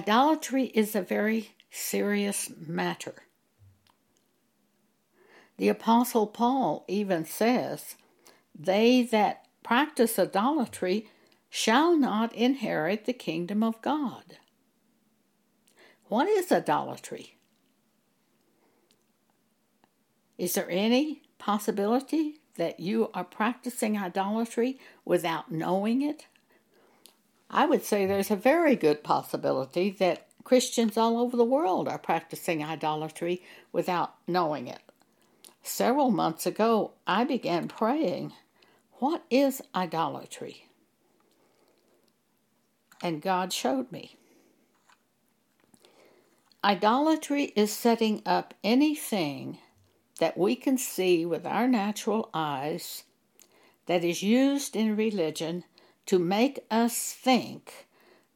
Idolatry 0.00 0.72
is 0.72 0.96
a 0.96 1.02
very 1.02 1.50
serious 1.70 2.50
matter. 2.66 3.16
The 5.58 5.68
Apostle 5.68 6.26
Paul 6.26 6.86
even 6.88 7.26
says, 7.26 7.96
They 8.58 9.02
that 9.02 9.44
practice 9.62 10.18
idolatry 10.18 11.10
shall 11.50 11.98
not 11.98 12.34
inherit 12.34 13.04
the 13.04 13.12
kingdom 13.12 13.62
of 13.62 13.82
God. 13.82 14.38
What 16.06 16.28
is 16.28 16.50
idolatry? 16.50 17.36
Is 20.38 20.54
there 20.54 20.70
any 20.70 21.24
possibility 21.36 22.40
that 22.56 22.80
you 22.80 23.10
are 23.12 23.24
practicing 23.24 23.98
idolatry 23.98 24.78
without 25.04 25.52
knowing 25.52 26.00
it? 26.00 26.24
I 27.50 27.66
would 27.66 27.84
say 27.84 28.06
there's 28.06 28.30
a 28.30 28.36
very 28.36 28.76
good 28.76 29.02
possibility 29.02 29.90
that 29.98 30.28
Christians 30.44 30.96
all 30.96 31.18
over 31.18 31.36
the 31.36 31.44
world 31.44 31.88
are 31.88 31.98
practicing 31.98 32.62
idolatry 32.62 33.42
without 33.72 34.14
knowing 34.26 34.68
it. 34.68 34.80
Several 35.62 36.10
months 36.10 36.46
ago, 36.46 36.92
I 37.06 37.24
began 37.24 37.68
praying, 37.68 38.32
What 38.94 39.24
is 39.30 39.60
idolatry? 39.74 40.66
And 43.02 43.20
God 43.20 43.52
showed 43.52 43.90
me. 43.90 44.16
Idolatry 46.62 47.52
is 47.56 47.72
setting 47.72 48.22
up 48.24 48.54
anything 48.62 49.58
that 50.18 50.36
we 50.36 50.54
can 50.54 50.76
see 50.78 51.24
with 51.24 51.46
our 51.46 51.66
natural 51.66 52.28
eyes 52.34 53.04
that 53.86 54.04
is 54.04 54.22
used 54.22 54.76
in 54.76 54.94
religion 54.94 55.64
to 56.06 56.18
make 56.18 56.64
us 56.70 57.12
think 57.12 57.86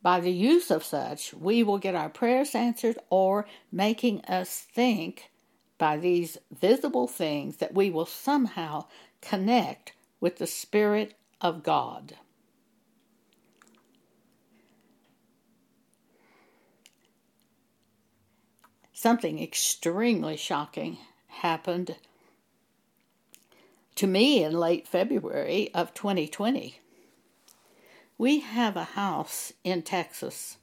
by 0.03 0.21
the 0.21 0.33
use 0.33 0.71
of 0.71 0.85
such 0.85 1.33
we 1.35 1.63
will 1.63 1.79
get 1.79 1.95
our 1.95 2.09
prayers 2.09 2.55
answered 2.55 2.99
or 3.11 3.47
making 3.73 4.21
us 4.27 4.61
think 4.73 5.31
by 5.79 5.97
these 5.97 6.39
visible 6.53 7.07
things 7.07 7.57
that 7.57 7.75
we 7.75 7.91
will 7.91 8.07
somehow 8.07 8.85
connect 9.21 9.93
with 10.21 10.37
the 10.37 10.47
Spirit 10.47 11.15
of 11.41 11.63
God. 11.63 12.15
Something 18.93 19.43
extremely 19.43 20.37
shocking 20.37 20.99
happened 21.27 21.97
to 23.97 24.07
me 24.07 24.43
in 24.43 24.53
late 24.53 24.89
February 24.89 25.71
of 25.75 25.93
2020. 25.93 26.81
We 28.17 28.41
have 28.41 28.77
a 28.77 28.85
house 28.85 29.53
in 29.65 29.83
Texas, 29.83 30.59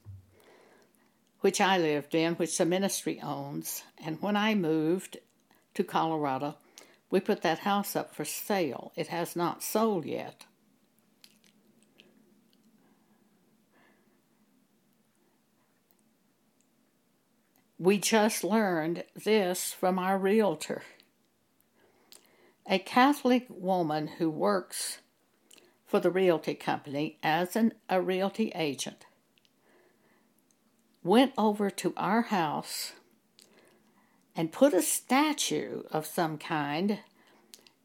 which 1.40 1.60
I 1.60 1.76
lived 1.76 2.14
in, 2.14 2.34
which 2.34 2.56
the 2.56 2.64
ministry 2.64 3.20
owns, 3.20 3.82
and 4.02 4.22
when 4.22 4.36
I 4.36 4.54
moved 4.54 5.18
to 5.74 5.84
Colorado, 5.84 6.56
we 7.10 7.20
put 7.20 7.42
that 7.42 7.58
house 7.60 7.94
up 7.94 8.14
for 8.14 8.24
sale. 8.24 8.92
It 8.96 9.08
has 9.08 9.36
not 9.36 9.62
sold 9.62 10.06
yet. 10.06 10.46
We 17.78 17.98
just 17.98 18.44
learned 18.44 19.04
this 19.14 19.74
from 19.74 19.98
our 19.98 20.16
realtor. 20.16 20.82
A 22.66 22.78
Catholic 22.78 23.44
woman 23.50 24.06
who 24.06 24.30
works 24.30 25.01
for 25.92 26.00
the 26.00 26.10
realty 26.10 26.54
company 26.54 27.18
as 27.22 27.54
an, 27.54 27.74
a 27.90 28.00
realty 28.00 28.50
agent 28.54 29.04
went 31.04 31.34
over 31.36 31.68
to 31.68 31.92
our 31.98 32.22
house 32.22 32.92
and 34.34 34.50
put 34.50 34.72
a 34.72 34.80
statue 34.80 35.82
of 35.90 36.06
some 36.06 36.38
kind 36.38 37.00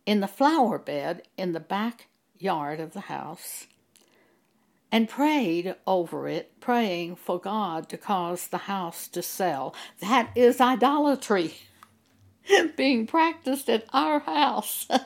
in 0.06 0.22
the 0.22 0.28
flower 0.29 0.79
bed 0.79 1.22
in 1.35 1.51
the 1.51 1.59
backyard 1.59 2.79
of 2.79 2.94
the 2.94 3.01
house 3.12 3.67
and 4.90 5.09
prayed 5.09 5.75
over 5.85 6.29
it, 6.29 6.62
praying 6.62 7.17
for 7.17 7.38
God 7.38 7.90
to 7.90 7.97
cause 7.97 8.47
the 8.47 8.69
house 8.69 9.09
to 9.09 9.22
sell. 9.22 9.75
That 10.00 10.29
is 10.34 10.62
idolatry 10.62 11.56
being 12.78 13.06
practiced 13.06 13.69
at 13.69 13.84
our 13.91 14.19
house. 14.19 14.88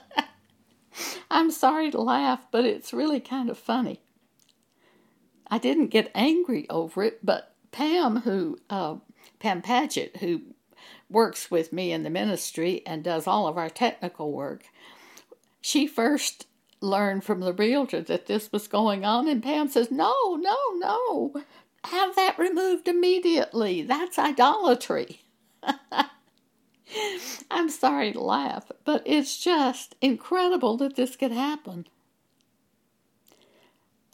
I'm 1.32 1.50
sorry 1.50 1.90
to 1.92 2.02
laugh, 2.02 2.46
but 2.52 2.66
it's 2.66 2.92
really 2.92 3.22
kind 3.22 3.50
of 3.50 3.58
funny. 3.58 4.02
I 5.48 5.58
didn't 5.58 5.88
get 5.88 6.12
angry 6.14 6.70
over 6.70 7.04
it, 7.04 7.26
but 7.26 7.56
Pam, 7.72 8.18
who 8.18 8.60
uh, 8.70 8.96
Pam 9.40 9.62
Paget, 9.62 10.18
who 10.18 10.42
works 11.10 11.50
with 11.50 11.72
me 11.72 11.94
in 11.94 12.04
the 12.04 12.10
ministry 12.10 12.84
and 12.86 13.02
does 13.02 13.28
all 13.28 13.48
of 13.48 13.58
our 13.58 13.70
technical 13.70 14.34
work, 14.34 14.66
she 15.62 15.88
first 15.88 16.48
learned 16.82 17.24
from 17.24 17.40
the 17.40 17.54
realtor 17.54 18.02
that 18.02 18.26
this 18.26 18.52
was 18.52 18.68
going 18.68 19.06
on, 19.06 19.30
and 19.30 19.42
Pam 19.42 19.70
says, 19.70 19.90
No, 19.90 20.36
no, 20.36 20.58
no. 20.76 21.34
Have 21.86 22.16
that 22.16 22.38
removed 22.38 22.90
immediately. 22.90 23.82
That's 23.84 24.20
idolatry. 24.20 25.22
I'm 27.52 27.70
sorry 27.70 28.12
to 28.14 28.20
laugh, 28.20 28.72
but 28.86 29.04
it's 29.06 29.38
just 29.38 29.96
incredible 30.02 30.78
that 30.78 30.96
this 30.96 31.16
could 31.16 31.32
happen. 31.32 31.88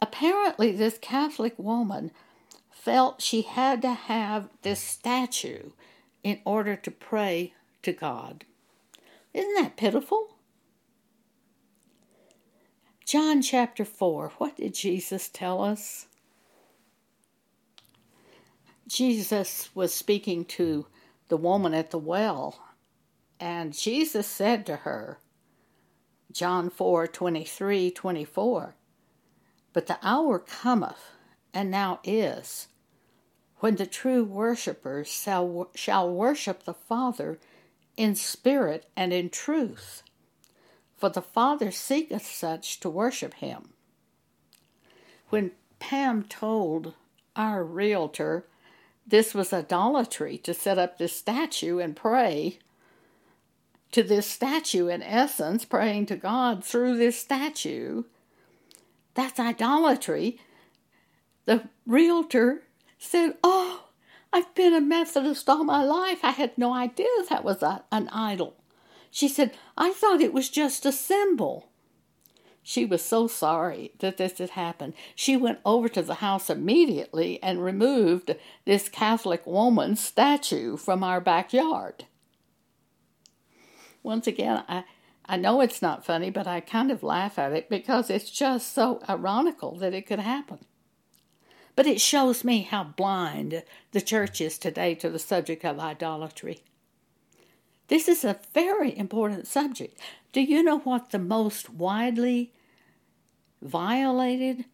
Apparently, 0.00 0.72
this 0.72 0.98
Catholic 0.98 1.54
woman 1.58 2.12
felt 2.70 3.20
she 3.20 3.42
had 3.42 3.82
to 3.82 3.92
have 3.92 4.48
this 4.62 4.80
statue 4.80 5.70
in 6.22 6.40
order 6.44 6.76
to 6.76 6.90
pray 6.90 7.52
to 7.82 7.92
God. 7.92 8.44
Isn't 9.34 9.54
that 9.56 9.76
pitiful? 9.76 10.36
John 13.04 13.42
chapter 13.42 13.84
4, 13.84 14.32
what 14.38 14.56
did 14.56 14.74
Jesus 14.74 15.28
tell 15.28 15.62
us? 15.62 16.06
Jesus 18.86 19.70
was 19.74 19.94
speaking 19.94 20.44
to 20.46 20.86
the 21.28 21.36
woman 21.36 21.74
at 21.74 21.90
the 21.90 21.98
well, 21.98 22.58
and 23.40 23.72
Jesus 23.72 24.26
said 24.26 24.66
to 24.66 24.76
her, 24.76 25.18
John 26.32 26.70
4 26.70 27.06
23 27.06 27.90
24, 27.90 28.74
But 29.72 29.86
the 29.86 29.98
hour 30.02 30.38
cometh, 30.38 31.12
and 31.54 31.70
now 31.70 32.00
is, 32.04 32.68
when 33.58 33.76
the 33.76 33.86
true 33.86 34.24
worshippers 34.24 35.08
shall, 35.08 35.70
shall 35.74 36.10
worship 36.10 36.64
the 36.64 36.74
Father 36.74 37.38
in 37.96 38.14
spirit 38.14 38.86
and 38.96 39.12
in 39.12 39.30
truth 39.30 40.02
for 40.98 41.08
the 41.08 41.22
Father 41.22 41.70
seeketh 41.70 42.26
such 42.26 42.80
to 42.80 42.90
worship 42.90 43.34
him. 43.34 43.70
When 45.28 45.52
Pam 45.78 46.24
told 46.24 46.94
our 47.36 47.62
realtor 47.62 48.44
this 49.06 49.32
was 49.32 49.52
idolatry 49.52 50.36
to 50.38 50.52
set 50.52 50.76
up 50.76 50.98
this 50.98 51.14
statue 51.14 51.78
and 51.78 51.94
pray 51.94 52.58
to 53.92 54.02
this 54.02 54.26
statue, 54.26 54.88
in 54.88 55.02
essence, 55.02 55.64
praying 55.64 56.06
to 56.06 56.16
God 56.16 56.64
through 56.64 56.96
this 56.96 57.18
statue, 57.18 58.04
that's 59.14 59.40
idolatry. 59.40 60.38
The 61.46 61.68
realtor 61.86 62.62
said, 62.98 63.34
Oh, 63.42 63.88
I've 64.32 64.54
been 64.54 64.74
a 64.74 64.80
Methodist 64.80 65.48
all 65.48 65.64
my 65.64 65.82
life. 65.82 66.18
I 66.22 66.30
had 66.30 66.58
no 66.58 66.74
idea 66.74 67.06
that 67.30 67.44
was 67.44 67.62
a, 67.62 67.84
an 67.90 68.08
idol. 68.10 68.54
She 69.10 69.28
said, 69.28 69.52
I 69.76 69.90
thought 69.90 70.20
it 70.20 70.34
was 70.34 70.50
just 70.50 70.84
a 70.84 70.92
symbol. 70.92 71.70
She 72.62 72.84
was 72.84 73.02
so 73.02 73.26
sorry 73.26 73.92
that 74.00 74.18
this 74.18 74.36
had 74.36 74.50
happened. 74.50 74.92
She 75.14 75.38
went 75.38 75.60
over 75.64 75.88
to 75.88 76.02
the 76.02 76.16
house 76.16 76.50
immediately 76.50 77.42
and 77.42 77.64
removed 77.64 78.36
this 78.66 78.90
Catholic 78.90 79.46
woman's 79.46 80.04
statue 80.04 80.76
from 80.76 81.02
our 81.02 81.18
backyard. 81.18 82.04
Once 84.08 84.26
again, 84.26 84.64
I, 84.66 84.84
I 85.26 85.36
know 85.36 85.60
it's 85.60 85.82
not 85.82 86.02
funny, 86.02 86.30
but 86.30 86.46
I 86.46 86.60
kind 86.60 86.90
of 86.90 87.02
laugh 87.02 87.38
at 87.38 87.52
it 87.52 87.68
because 87.68 88.08
it's 88.08 88.30
just 88.30 88.72
so 88.72 89.02
ironical 89.06 89.76
that 89.76 89.92
it 89.92 90.06
could 90.06 90.18
happen. 90.18 90.60
But 91.76 91.86
it 91.86 92.00
shows 92.00 92.42
me 92.42 92.62
how 92.62 92.84
blind 92.84 93.62
the 93.92 94.00
church 94.00 94.40
is 94.40 94.56
today 94.56 94.94
to 94.94 95.10
the 95.10 95.18
subject 95.18 95.62
of 95.62 95.78
idolatry. 95.78 96.62
This 97.88 98.08
is 98.08 98.24
a 98.24 98.40
very 98.54 98.96
important 98.96 99.46
subject. 99.46 100.00
Do 100.32 100.40
you 100.40 100.62
know 100.62 100.78
what 100.78 101.10
the 101.10 101.18
most 101.18 101.68
widely 101.68 102.54
violated 103.60 104.64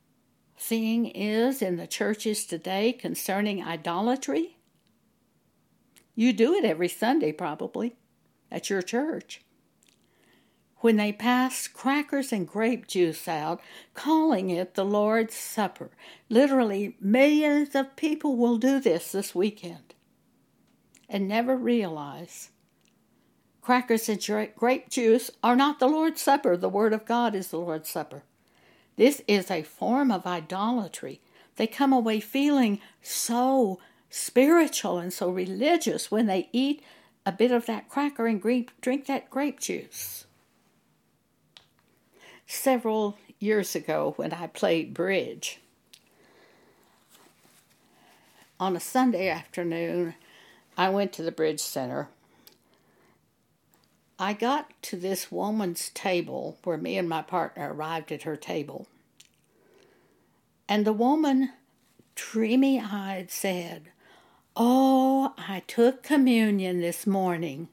thing 0.57 1.07
is 1.07 1.61
in 1.61 1.75
the 1.75 1.89
churches 1.89 2.47
today 2.47 2.93
concerning 2.93 3.65
idolatry? 3.65 4.59
You 6.15 6.33
do 6.33 6.55
it 6.55 6.65
every 6.65 6.89
Sunday, 6.89 7.33
probably, 7.33 7.97
at 8.55 8.71
your 8.71 8.83
church. 8.83 9.43
when 10.85 10.97
they 10.97 11.11
pass 11.13 11.67
crackers 11.67 12.31
and 12.31 12.47
grape 12.47 12.87
juice 12.87 13.27
out, 13.27 13.59
calling 13.95 14.51
it 14.51 14.75
the 14.75 14.85
Lord's 14.85 15.35
Supper. 15.35 15.89
Literally, 16.29 16.95
millions 17.01 17.75
of 17.75 17.97
people 17.97 18.37
will 18.37 18.59
do 18.59 18.79
this 18.79 19.13
this 19.13 19.35
weekend 19.35 19.95
and 21.09 21.27
never 21.27 21.57
realize 21.57 22.51
crackers 23.63 24.11
and 24.11 24.51
grape 24.55 24.91
juice 24.91 25.31
are 25.43 25.57
not 25.57 25.79
the 25.79 25.89
Lord's 25.89 26.21
Supper. 26.21 26.55
The 26.55 26.69
Word 26.69 26.93
of 26.93 27.07
God 27.07 27.35
is 27.35 27.49
the 27.49 27.57
Lord's 27.57 27.89
Supper. 27.89 28.23
This 28.97 29.23
is 29.27 29.51
a 29.51 29.63
form 29.63 30.11
of 30.13 30.27
idolatry. 30.27 31.23
They 31.57 31.67
come 31.67 31.95
away 31.95 32.21
feeling 32.21 32.79
so 33.01 33.81
spiritual 34.11 34.99
and 34.99 35.15
so 35.15 35.31
religious 35.31 36.11
when 36.11 36.27
they 36.27 36.51
eat 36.53 36.83
a 37.27 37.33
bit 37.33 37.51
of 37.51 37.67
that 37.67 37.89
cracker 37.89 38.27
and 38.27 38.41
grape, 38.41 38.71
drink 38.81 39.07
that 39.07 39.31
grape 39.31 39.61
juice. 39.61 40.27
Several 42.47 43.17
years 43.41 43.75
ago, 43.75 44.13
when 44.17 44.33
I 44.33 44.47
played 44.47 44.95
bridge, 44.95 45.61
on 48.61 48.77
a 48.77 48.81
Sunday 48.81 49.29
afternoon, 49.29 50.15
I 50.77 50.89
went 50.89 51.13
to 51.15 51.23
the 51.23 51.33
Bridge 51.33 51.61
Center. 51.61 52.09
I 54.19 54.33
got 54.33 54.71
to 54.83 54.97
this 54.97 55.33
woman's 55.33 55.91
table 55.91 56.59
where 56.65 56.77
me 56.77 56.97
and 56.97 57.09
my 57.09 57.23
partner 57.23 57.73
arrived 57.73 58.13
at 58.13 58.23
her 58.23 58.37
table. 58.37 58.87
And 60.69 60.85
the 60.85 60.93
woman, 60.93 61.53
dreamy 62.15 62.81
eyed, 62.81 63.31
said, 63.31 63.91
Oh, 64.57 65.35
I 65.37 65.63
took 65.67 66.03
communion 66.03 66.81
this 66.81 67.07
morning. 67.07 67.69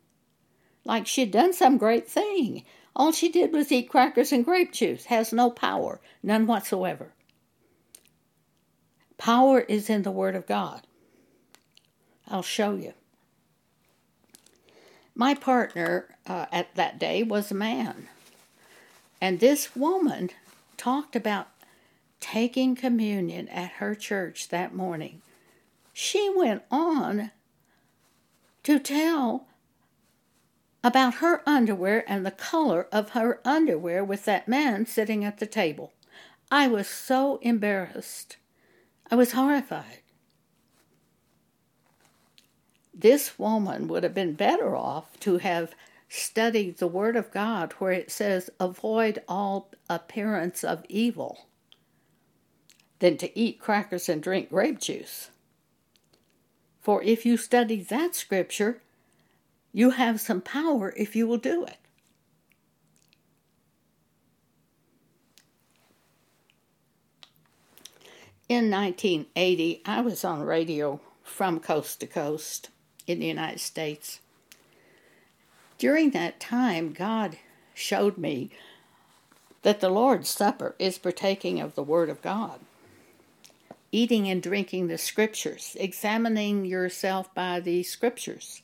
Like 0.83 1.05
she'd 1.05 1.31
done 1.31 1.53
some 1.53 1.77
great 1.77 2.09
thing. 2.09 2.63
All 2.95 3.11
she 3.11 3.29
did 3.29 3.53
was 3.53 3.71
eat 3.71 3.89
crackers 3.89 4.31
and 4.31 4.43
grape 4.43 4.73
juice, 4.73 5.05
has 5.05 5.31
no 5.31 5.49
power, 5.51 6.01
none 6.23 6.47
whatsoever. 6.47 7.13
Power 9.17 9.61
is 9.61 9.89
in 9.89 10.01
the 10.01 10.11
Word 10.11 10.35
of 10.35 10.47
God. 10.47 10.81
I'll 12.27 12.41
show 12.41 12.73
you. 12.75 12.93
My 15.13 15.35
partner 15.35 16.15
uh, 16.25 16.47
at 16.51 16.73
that 16.75 16.97
day 16.97 17.21
was 17.21 17.51
a 17.51 17.55
man. 17.55 18.07
And 19.21 19.39
this 19.39 19.75
woman 19.75 20.31
talked 20.77 21.15
about 21.15 21.49
taking 22.19 22.75
communion 22.75 23.47
at 23.49 23.73
her 23.73 23.93
church 23.93 24.49
that 24.49 24.73
morning. 24.73 25.21
She 25.93 26.31
went 26.35 26.63
on 26.71 27.31
to 28.63 28.79
tell 28.79 29.47
about 30.83 31.15
her 31.15 31.41
underwear 31.47 32.03
and 32.07 32.25
the 32.25 32.31
color 32.31 32.87
of 32.91 33.11
her 33.11 33.39
underwear 33.45 34.03
with 34.03 34.25
that 34.25 34.47
man 34.47 34.85
sitting 34.85 35.23
at 35.23 35.39
the 35.39 35.45
table. 35.45 35.93
I 36.49 36.67
was 36.67 36.87
so 36.87 37.37
embarrassed. 37.41 38.37
I 39.09 39.15
was 39.15 39.33
horrified. 39.33 39.99
This 42.93 43.39
woman 43.39 43.87
would 43.87 44.03
have 44.03 44.13
been 44.13 44.33
better 44.33 44.75
off 44.75 45.19
to 45.21 45.37
have 45.37 45.73
studied 46.07 46.77
the 46.77 46.87
Word 46.87 47.15
of 47.15 47.31
God 47.31 47.73
where 47.73 47.91
it 47.91 48.11
says, 48.11 48.49
avoid 48.59 49.21
all 49.27 49.71
appearance 49.89 50.63
of 50.63 50.85
evil, 50.89 51.47
than 52.99 53.17
to 53.17 53.37
eat 53.37 53.59
crackers 53.59 54.09
and 54.09 54.21
drink 54.21 54.49
grape 54.49 54.79
juice. 54.79 55.31
For 56.81 57.03
if 57.03 57.25
you 57.25 57.37
study 57.37 57.81
that 57.83 58.15
scripture, 58.15 58.81
you 59.71 59.91
have 59.91 60.19
some 60.19 60.41
power 60.41 60.93
if 60.97 61.15
you 61.15 61.27
will 61.27 61.37
do 61.37 61.63
it. 61.63 61.77
In 68.49 68.69
1980, 68.69 69.81
I 69.85 70.01
was 70.01 70.25
on 70.25 70.41
radio 70.41 70.99
from 71.23 71.59
coast 71.59 72.01
to 72.01 72.07
coast 72.07 72.69
in 73.07 73.19
the 73.19 73.27
United 73.27 73.61
States. 73.61 74.19
During 75.77 76.11
that 76.11 76.39
time, 76.39 76.91
God 76.91 77.37
showed 77.73 78.17
me 78.17 78.51
that 79.61 79.79
the 79.79 79.89
Lord's 79.89 80.29
Supper 80.29 80.75
is 80.79 80.97
partaking 80.97 81.61
of 81.61 81.75
the 81.75 81.83
Word 81.83 82.09
of 82.09 82.21
God, 82.21 82.59
eating 83.91 84.29
and 84.29 84.41
drinking 84.41 84.87
the 84.87 84.97
Scriptures, 84.97 85.75
examining 85.79 86.65
yourself 86.65 87.33
by 87.33 87.59
the 87.59 87.83
Scriptures 87.83 88.61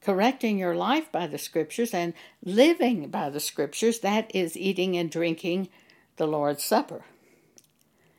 correcting 0.00 0.58
your 0.58 0.74
life 0.74 1.10
by 1.12 1.26
the 1.26 1.38
scriptures 1.38 1.92
and 1.92 2.14
living 2.42 3.08
by 3.08 3.30
the 3.30 3.40
scriptures, 3.40 4.00
that 4.00 4.30
is 4.34 4.56
eating 4.56 4.96
and 4.96 5.10
drinking 5.10 5.68
the 6.16 6.26
Lord's 6.26 6.64
Supper. 6.64 7.04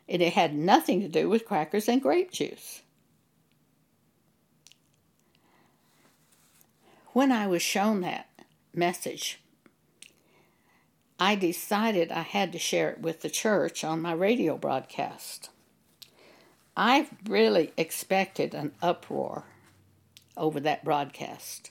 And 0.08 0.22
it 0.22 0.34
had 0.34 0.54
nothing 0.54 1.00
to 1.00 1.08
do 1.08 1.28
with 1.28 1.44
crackers 1.44 1.88
and 1.88 2.02
grape 2.02 2.30
juice. 2.30 2.82
When 7.08 7.30
I 7.30 7.46
was 7.46 7.62
shown 7.62 8.00
that 8.00 8.28
message, 8.74 9.41
I 11.24 11.36
decided 11.36 12.10
I 12.10 12.22
had 12.22 12.50
to 12.50 12.58
share 12.58 12.90
it 12.90 13.00
with 13.00 13.20
the 13.20 13.30
church 13.30 13.84
on 13.84 14.02
my 14.02 14.10
radio 14.12 14.56
broadcast. 14.56 15.50
I 16.76 17.06
really 17.28 17.72
expected 17.76 18.54
an 18.54 18.72
uproar 18.82 19.44
over 20.36 20.58
that 20.58 20.84
broadcast. 20.84 21.70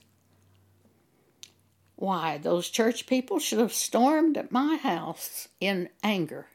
Why, 1.98 2.38
those 2.38 2.70
church 2.70 3.08
people 3.08 3.40
should 3.40 3.60
have 3.60 3.74
stormed 3.74 4.38
at 4.38 4.54
my 4.54 4.78
house 4.78 5.50
in 5.60 5.90
anger 6.02 6.48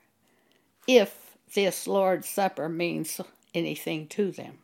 if 0.87 1.37
this 1.53 1.87
Lord's 1.87 2.31
Supper 2.31 2.67
means 2.67 3.21
anything 3.53 4.07
to 4.07 4.31
them. 4.31 4.61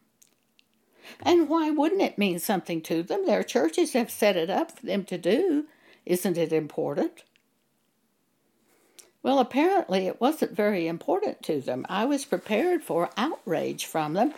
And 1.20 1.50
why 1.50 1.68
wouldn't 1.68 2.00
it 2.00 2.16
mean 2.16 2.38
something 2.38 2.80
to 2.80 3.02
them? 3.02 3.26
Their 3.26 3.42
churches 3.42 3.92
have 3.92 4.10
set 4.10 4.38
it 4.38 4.48
up 4.48 4.78
for 4.78 4.86
them 4.86 5.04
to 5.04 5.18
do. 5.18 5.66
Isn't 6.06 6.38
it 6.38 6.50
important? 6.50 7.24
Well, 9.22 9.38
apparently 9.38 10.06
it 10.06 10.20
wasn't 10.20 10.56
very 10.56 10.88
important 10.88 11.42
to 11.44 11.60
them. 11.60 11.86
I 11.88 12.04
was 12.04 12.24
prepared 12.24 12.82
for 12.82 13.10
outrage 13.16 13.86
from 13.86 14.14
them, 14.14 14.34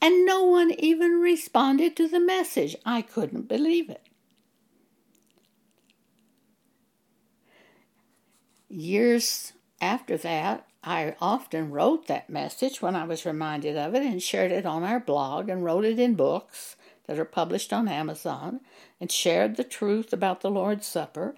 and 0.00 0.24
no 0.24 0.44
one 0.44 0.70
even 0.78 1.20
responded 1.20 1.96
to 1.96 2.08
the 2.08 2.20
message. 2.20 2.76
I 2.86 3.02
couldn't 3.02 3.48
believe 3.48 3.90
it. 3.90 4.02
Years 8.68 9.54
after 9.80 10.16
that, 10.18 10.66
I 10.84 11.16
often 11.20 11.70
wrote 11.70 12.06
that 12.06 12.30
message 12.30 12.80
when 12.80 12.94
I 12.94 13.04
was 13.04 13.26
reminded 13.26 13.76
of 13.76 13.94
it 13.94 14.02
and 14.02 14.22
shared 14.22 14.52
it 14.52 14.64
on 14.64 14.84
our 14.84 15.00
blog 15.00 15.48
and 15.48 15.64
wrote 15.64 15.84
it 15.84 15.98
in 15.98 16.14
books 16.14 16.76
that 17.06 17.18
are 17.18 17.24
published 17.24 17.72
on 17.72 17.88
Amazon 17.88 18.60
and 19.00 19.10
shared 19.10 19.56
the 19.56 19.64
truth 19.64 20.12
about 20.12 20.42
the 20.42 20.50
Lord's 20.50 20.86
Supper. 20.86 21.34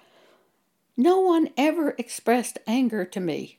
No 0.96 1.20
one 1.20 1.50
ever 1.56 1.94
expressed 1.98 2.58
anger 2.66 3.04
to 3.04 3.20
me. 3.20 3.58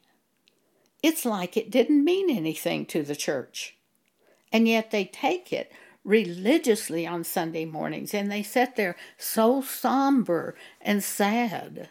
It's 1.01 1.25
like 1.25 1.57
it 1.57 1.71
didn't 1.71 2.03
mean 2.03 2.29
anything 2.29 2.85
to 2.87 3.03
the 3.03 3.15
church 3.15 3.75
and 4.51 4.67
yet 4.67 4.91
they 4.91 5.05
take 5.05 5.53
it 5.53 5.71
religiously 6.03 7.07
on 7.07 7.23
Sunday 7.23 7.65
mornings 7.65 8.13
and 8.13 8.31
they 8.31 8.43
sit 8.43 8.75
there 8.75 8.95
so 9.17 9.61
somber 9.61 10.55
and 10.81 11.03
sad. 11.03 11.89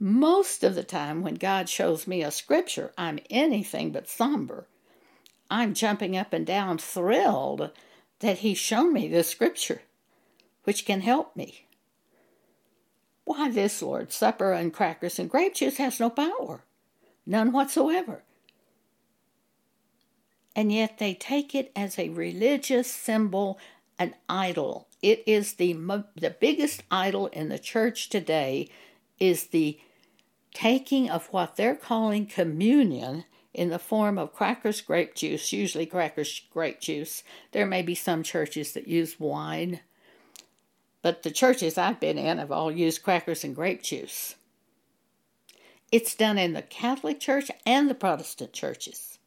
Most 0.00 0.62
of 0.62 0.74
the 0.74 0.84
time, 0.84 1.22
when 1.22 1.34
God 1.34 1.68
shows 1.68 2.06
me 2.06 2.22
a 2.22 2.30
scripture, 2.30 2.92
I'm 2.96 3.18
anything 3.30 3.90
but 3.90 4.08
somber. 4.08 4.66
I'm 5.50 5.74
jumping 5.74 6.16
up 6.16 6.32
and 6.32 6.46
down, 6.46 6.78
thrilled 6.78 7.70
that 8.20 8.38
He's 8.38 8.58
shown 8.58 8.92
me 8.92 9.08
this 9.08 9.28
scripture, 9.28 9.82
which 10.64 10.84
can 10.84 11.00
help 11.00 11.34
me. 11.34 11.66
Why, 13.28 13.50
this 13.50 13.82
Lord's 13.82 14.14
Supper 14.14 14.52
and 14.52 14.72
crackers 14.72 15.18
and 15.18 15.28
grape 15.28 15.54
juice 15.54 15.76
has 15.76 16.00
no 16.00 16.10
power, 16.10 16.64
none 17.26 17.52
whatsoever 17.52 18.22
and 20.58 20.72
yet 20.72 20.98
they 20.98 21.14
take 21.14 21.54
it 21.54 21.70
as 21.76 22.00
a 22.00 22.08
religious 22.08 22.90
symbol, 22.90 23.60
an 23.96 24.12
idol. 24.28 24.88
It 25.00 25.22
is 25.24 25.52
the 25.52 25.72
the 26.16 26.34
biggest 26.40 26.82
idol 26.90 27.28
in 27.28 27.48
the 27.48 27.60
church 27.60 28.08
today 28.08 28.68
is 29.20 29.46
the 29.46 29.78
taking 30.52 31.08
of 31.08 31.26
what 31.26 31.54
they're 31.54 31.76
calling 31.76 32.26
communion 32.26 33.24
in 33.54 33.68
the 33.68 33.78
form 33.78 34.18
of 34.18 34.34
crackers, 34.34 34.80
grape 34.80 35.14
juice, 35.14 35.52
usually 35.52 35.86
crackers, 35.86 36.42
grape 36.52 36.80
juice. 36.80 37.22
There 37.52 37.64
may 37.64 37.82
be 37.82 37.94
some 37.94 38.24
churches 38.24 38.72
that 38.72 38.88
use 38.88 39.20
wine, 39.20 39.78
but 41.02 41.22
the 41.22 41.30
churches 41.30 41.78
I've 41.78 42.00
been 42.00 42.18
in 42.18 42.38
have 42.38 42.52
all 42.52 42.70
used 42.70 43.02
crackers 43.02 43.44
and 43.44 43.54
grape 43.54 43.82
juice. 43.82 44.34
It's 45.90 46.14
done 46.14 46.38
in 46.38 46.52
the 46.52 46.62
Catholic 46.62 47.20
Church 47.20 47.50
and 47.64 47.88
the 47.88 47.94
Protestant 47.94 48.52
churches 48.52 49.18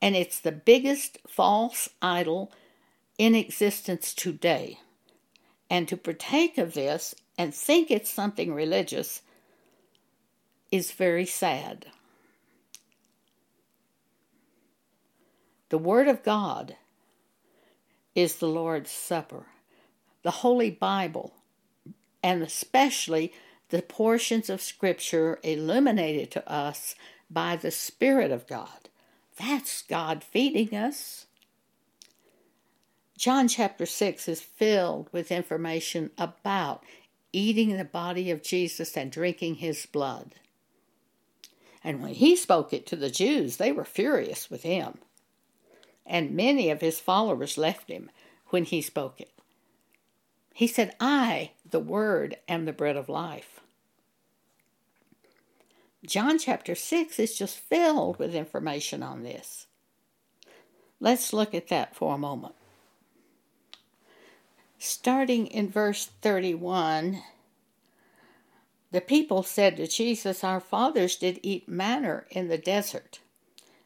and 0.00 0.14
it's 0.14 0.40
the 0.40 0.52
biggest 0.52 1.18
false 1.26 1.88
idol 2.02 2.52
in 3.18 3.34
existence 3.34 4.14
today. 4.14 4.78
And 5.70 5.88
to 5.88 5.96
partake 5.96 6.58
of 6.58 6.74
this 6.74 7.14
and 7.36 7.54
think 7.54 7.90
it's 7.90 8.10
something 8.10 8.54
religious 8.54 9.22
is 10.70 10.92
very 10.92 11.26
sad. 11.26 11.86
The 15.70 15.78
Word 15.78 16.06
of 16.06 16.22
God 16.22 16.76
is 18.14 18.36
the 18.36 18.46
Lord's 18.46 18.90
Supper, 18.90 19.46
the 20.26 20.42
Holy 20.42 20.72
Bible, 20.72 21.34
and 22.20 22.42
especially 22.42 23.32
the 23.68 23.80
portions 23.80 24.50
of 24.50 24.60
Scripture 24.60 25.38
illuminated 25.44 26.32
to 26.32 26.52
us 26.52 26.96
by 27.30 27.54
the 27.54 27.70
Spirit 27.70 28.32
of 28.32 28.48
God. 28.48 28.88
That's 29.38 29.82
God 29.82 30.24
feeding 30.24 30.74
us. 30.74 31.26
John 33.16 33.46
chapter 33.46 33.86
6 33.86 34.26
is 34.26 34.40
filled 34.40 35.08
with 35.12 35.30
information 35.30 36.10
about 36.18 36.82
eating 37.32 37.76
the 37.76 37.84
body 37.84 38.32
of 38.32 38.42
Jesus 38.42 38.96
and 38.96 39.12
drinking 39.12 39.54
his 39.54 39.86
blood. 39.86 40.34
And 41.84 42.02
when 42.02 42.14
he 42.14 42.34
spoke 42.34 42.72
it 42.72 42.84
to 42.86 42.96
the 42.96 43.10
Jews, 43.10 43.58
they 43.58 43.70
were 43.70 43.84
furious 43.84 44.50
with 44.50 44.64
him. 44.64 44.98
And 46.04 46.32
many 46.32 46.68
of 46.68 46.80
his 46.80 46.98
followers 46.98 47.56
left 47.56 47.88
him 47.88 48.10
when 48.48 48.64
he 48.64 48.82
spoke 48.82 49.20
it. 49.20 49.30
He 50.56 50.66
said, 50.66 50.96
I, 50.98 51.50
the 51.70 51.78
Word, 51.78 52.38
am 52.48 52.64
the 52.64 52.72
bread 52.72 52.96
of 52.96 53.10
life. 53.10 53.60
John 56.02 56.38
chapter 56.38 56.74
6 56.74 57.18
is 57.18 57.36
just 57.36 57.58
filled 57.58 58.18
with 58.18 58.34
information 58.34 59.02
on 59.02 59.22
this. 59.22 59.66
Let's 60.98 61.34
look 61.34 61.54
at 61.54 61.68
that 61.68 61.94
for 61.94 62.14
a 62.14 62.18
moment. 62.18 62.54
Starting 64.78 65.46
in 65.48 65.68
verse 65.68 66.08
31, 66.22 67.22
the 68.92 69.02
people 69.02 69.42
said 69.42 69.76
to 69.76 69.86
Jesus, 69.86 70.42
Our 70.42 70.60
fathers 70.60 71.16
did 71.16 71.38
eat 71.42 71.68
manna 71.68 72.24
in 72.30 72.48
the 72.48 72.56
desert. 72.56 73.20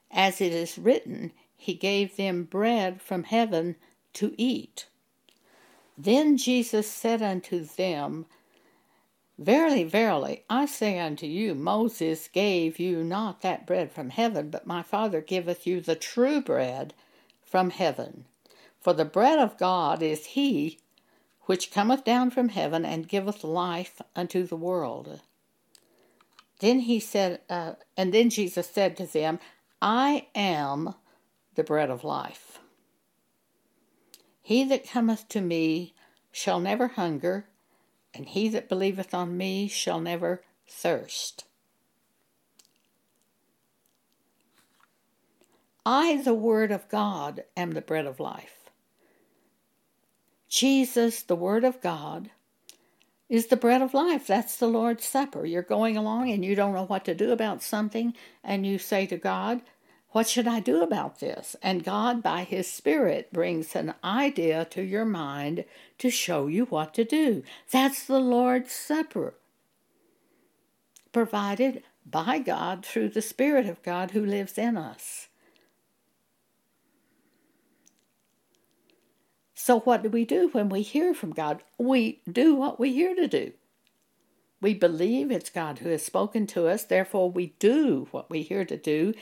As 0.09 0.41
it 0.41 0.53
is 0.53 0.79
written, 0.79 1.33
He 1.57 1.75
gave 1.75 2.15
them 2.15 2.45
bread 2.45 3.03
from 3.03 3.25
heaven 3.25 3.75
to 4.12 4.37
eat. 4.39 4.87
Then 6.02 6.38
Jesus 6.38 6.90
said 6.90 7.21
unto 7.21 7.62
them, 7.62 8.25
Verily, 9.38 9.85
verily, 9.85 10.45
I 10.49 10.64
say 10.64 10.99
unto 10.99 11.26
you, 11.26 11.54
Moses 11.54 12.26
gave 12.28 12.78
you 12.78 13.04
not 13.04 13.42
that 13.42 13.66
bread 13.66 13.92
from 13.92 14.09
heaven, 14.09 14.49
but 14.49 14.66
my 14.66 14.83
Father 14.83 15.21
giveth 15.21 15.66
you 15.66 15.83
the 15.83 15.95
true 15.95 16.40
bread 16.40 16.95
from 17.45 17.69
heaven. 17.69 18.25
For 18.80 18.95
the 18.95 19.04
bread 19.04 19.38
of 19.38 19.59
God 19.59 20.02
is 20.02 20.26
he 20.26 20.78
which 21.42 21.71
cometh 21.71 22.04
down 22.04 22.30
from 22.30 22.49
heaven 22.49 22.87
and 22.87 23.07
giveth 23.07 23.45
life 23.45 24.00
unto 24.16 24.47
the 24.47 24.57
world. 24.57 25.21
Then 26.61 26.80
he 26.80 26.99
said, 26.99 27.40
uh, 27.50 27.75
and 27.95 28.14
then 28.14 28.30
Jesus 28.30 28.71
said 28.71 28.97
to 28.97 29.07
them, 29.07 29.38
I 29.83 30.28
am 30.35 30.95
the 31.57 31.64
bread 31.64 31.90
of 31.90 32.04
life. 32.04 32.60
He 34.50 34.64
that 34.64 34.85
cometh 34.85 35.28
to 35.28 35.40
me 35.40 35.95
shall 36.33 36.59
never 36.59 36.88
hunger, 36.88 37.47
and 38.12 38.26
he 38.26 38.49
that 38.49 38.69
believeth 38.69 39.14
on 39.14 39.37
me 39.37 39.69
shall 39.69 40.00
never 40.00 40.42
thirst. 40.69 41.45
I, 45.87 46.21
the 46.21 46.35
Word 46.35 46.73
of 46.73 46.88
God, 46.88 47.45
am 47.57 47.71
the 47.71 47.80
bread 47.80 48.07
of 48.07 48.19
life. 48.19 48.69
Jesus, 50.49 51.23
the 51.23 51.37
Word 51.37 51.62
of 51.62 51.80
God, 51.80 52.30
is 53.28 53.47
the 53.47 53.57
bread 53.57 53.83
of 53.83 53.95
life. 53.95 54.26
That's 54.26 54.57
the 54.57 54.66
Lord's 54.66 55.04
Supper. 55.04 55.47
You're 55.47 55.62
going 55.62 55.97
along 55.97 56.28
and 56.28 56.45
you 56.45 56.57
don't 56.57 56.75
know 56.75 56.87
what 56.87 57.04
to 57.04 57.14
do 57.14 57.30
about 57.30 57.62
something, 57.62 58.14
and 58.42 58.66
you 58.66 58.78
say 58.80 59.07
to 59.07 59.16
God, 59.16 59.62
what 60.12 60.29
should 60.29 60.49
I 60.49 60.61
do 60.61 60.83
about 60.83 61.21
this? 61.21 61.55
And 61.62 61.85
God, 61.85 62.23
by 62.23 62.43
His 62.43 62.71
Spirit, 62.71 63.33
brings 63.33 63.76
an 63.76 63.95
idea 64.02 64.64
to 64.67 64.83
your 64.83 65.05
mind 65.05 65.64
to 65.99 66.11
show 66.11 66.49
you 66.49 66.64
what 66.67 66.95
to 66.95 67.05
do. 67.05 67.45
That's 67.71 68.05
the 68.05 68.19
Lord's 68.19 68.73
Supper, 68.73 69.35
provided 71.12 71.85
by 72.05 72.40
God 72.40 72.85
through 72.85 73.11
the 73.11 73.23
Spirit 73.23 73.67
of 73.67 73.83
God 73.83 74.11
who 74.11 74.25
lives 74.25 74.59
in 74.59 74.76
us. 74.76 75.29
So, 79.55 79.81
what 79.81 80.02
do 80.02 80.09
we 80.09 80.25
do 80.25 80.49
when 80.50 80.71
we 80.71 80.83
hear 80.83 81.14
from 81.14 81.31
God? 81.31 81.62
We 81.79 82.23
do 82.31 82.57
what 82.57 82.81
we 82.81 82.93
hear 82.95 83.14
to 83.14 83.29
do. 83.29 83.52
We 84.61 84.75
believe 84.75 85.31
it's 85.31 85.50
God 85.50 85.79
who 85.79 85.90
has 85.90 86.05
spoken 86.05 86.47
to 86.49 86.67
us, 86.67 86.85
therefore, 86.85 87.31
we 87.31 87.55
do 87.59 88.09
what 88.11 88.29
we 88.29 88.43
hear 88.43 88.64
to 88.64 88.76
do 88.76 89.14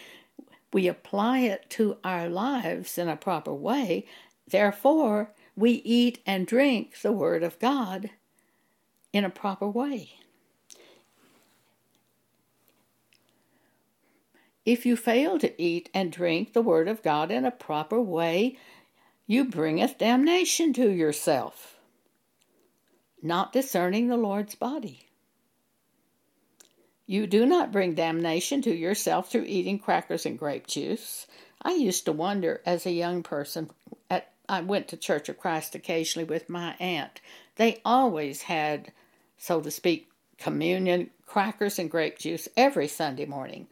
we 0.73 0.87
apply 0.89 1.41
it 1.41 1.71
to 1.71 1.97
our 2.05 2.29
lives 2.29 2.99
in 2.99 3.09
a 3.09 3.17
proper 3.17 3.55
way. 3.55 4.07
Therefore, 4.47 5.33
we 5.57 5.73
eat 5.85 6.21
and 6.27 6.47
drink 6.47 7.01
the 7.01 7.13
Word 7.13 7.43
of 7.43 7.59
God 7.59 8.11
in 9.13 9.25
a 9.25 9.31
proper 9.31 9.69
way. 9.69 10.13
If 14.65 14.85
you 14.85 14.97
fail 14.97 15.39
to 15.39 15.61
eat 15.61 15.89
and 15.95 16.13
drink 16.13 16.53
the 16.53 16.61
Word 16.61 16.89
of 16.89 17.03
God 17.03 17.31
in 17.31 17.47
a 17.47 17.51
proper 17.51 18.01
way, 18.01 18.59
you 19.27 19.47
bringeth 19.47 19.99
damnation 19.99 20.75
to 20.75 20.91
yourself, 20.91 21.79
not 23.23 23.53
discerning 23.53 24.09
the 24.09 24.17
Lord's 24.19 24.55
body. 24.55 25.08
You 27.11 27.27
do 27.27 27.47
not 27.47 27.73
bring 27.73 27.95
damnation 27.95 28.61
to 28.63 28.77
yourself 28.77 29.31
through 29.31 29.45
eating 29.45 29.79
crackers 29.79 30.27
and 30.27 30.39
grape 30.39 30.67
juice. 30.67 31.27
I 31.63 31.73
used 31.73 32.05
to 32.05 32.13
wonder 32.13 32.61
as 32.67 32.85
a 32.85 32.93
young 32.93 33.23
person, 33.23 33.71
at, 34.11 34.31
I 34.47 34.61
went 34.61 34.89
to 34.89 34.99
Church 34.99 35.31
of 35.31 35.39
Christ 35.39 35.75
occasionally 35.75 36.25
with 36.25 36.51
my 36.51 36.75
aunt. 36.79 37.23
They 37.57 37.81
always 37.83 38.43
had, 38.43 38.93
so 39.39 39.63
to 39.63 39.71
speak, 39.71 40.11
communion, 40.37 41.09
crackers, 41.25 41.79
and 41.79 41.91
grape 41.91 42.19
juice 42.19 42.47
every 42.59 42.89
Sunday 42.89 43.25
morning. 43.25 43.69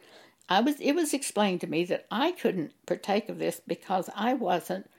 I 0.49 0.61
was 0.61 0.79
it 0.79 0.93
was 0.93 1.13
explained 1.13 1.61
to 1.61 1.67
me 1.67 1.85
that 1.85 2.07
I 2.09 2.31
couldn't 2.31 2.73
partake 2.87 3.29
of 3.29 3.37
this 3.37 3.61
because 3.67 4.09
I 4.15 4.33
wasn't 4.33 4.89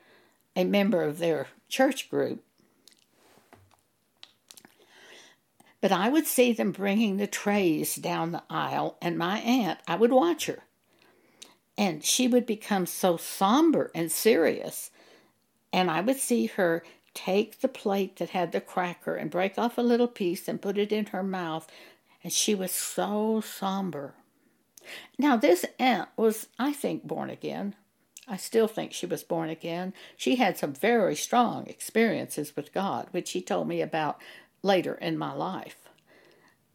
a 0.54 0.62
member 0.62 1.02
of 1.02 1.18
their 1.18 1.49
church 1.68 2.09
group 2.09 2.45
But 5.80 5.92
I 5.92 6.08
would 6.08 6.26
see 6.26 6.52
them 6.52 6.73
bringing 6.73 7.16
the 7.16 7.26
trays 7.26 7.94
down 7.94 8.32
the 8.32 8.42
aisle, 8.50 8.97
and 9.00 9.16
my 9.16 9.38
aunt, 9.40 9.78
I 9.87 9.94
would 9.94 10.12
watch 10.12 10.47
her. 10.47 10.64
And 11.76 12.04
she 12.04 12.26
would 12.26 12.47
become 12.47 12.87
so 12.87 13.16
somber 13.16 13.92
and 13.94 14.11
serious. 14.11 14.90
And 15.73 15.90
I 15.90 16.00
would 16.00 16.16
see 16.16 16.47
her 16.47 16.82
take 17.14 17.61
the 17.61 17.68
plate 17.68 18.16
that 18.16 18.30
had 18.30 18.52
the 18.52 18.61
cracker 18.61 19.14
and 19.14 19.30
break 19.30 19.58
off 19.58 19.78
a 19.78 19.82
little 19.82 20.08
piece 20.08 20.49
and 20.49 20.61
put 20.61 20.78
it 20.78 20.92
in 20.92 21.06
her 21.06 21.23
mouth. 21.23 21.70
And 22.25 22.32
she 22.32 22.54
was 22.54 22.73
so 22.73 23.40
somber. 23.40 24.14
Now, 25.18 25.37
this 25.37 25.64
aunt 25.78 26.08
was, 26.16 26.49
I 26.58 26.73
think, 26.73 27.04
born 27.04 27.30
again. 27.30 27.76
I 28.26 28.37
still 28.37 28.68
think 28.68 28.92
she 28.92 29.06
was 29.06 29.23
born 29.23 29.49
again. 29.49 29.94
She 30.16 30.37
had 30.37 30.58
some 30.58 30.75
very 30.75 31.14
strong 31.14 31.66
experiences 31.66 32.54
with 32.56 32.75
God, 32.75 33.08
which 33.11 33.28
she 33.28 33.40
told 33.40 33.68
me 33.68 33.80
about 33.80 34.20
later 34.62 34.94
in 34.94 35.18
my 35.18 35.32
life. 35.32 35.88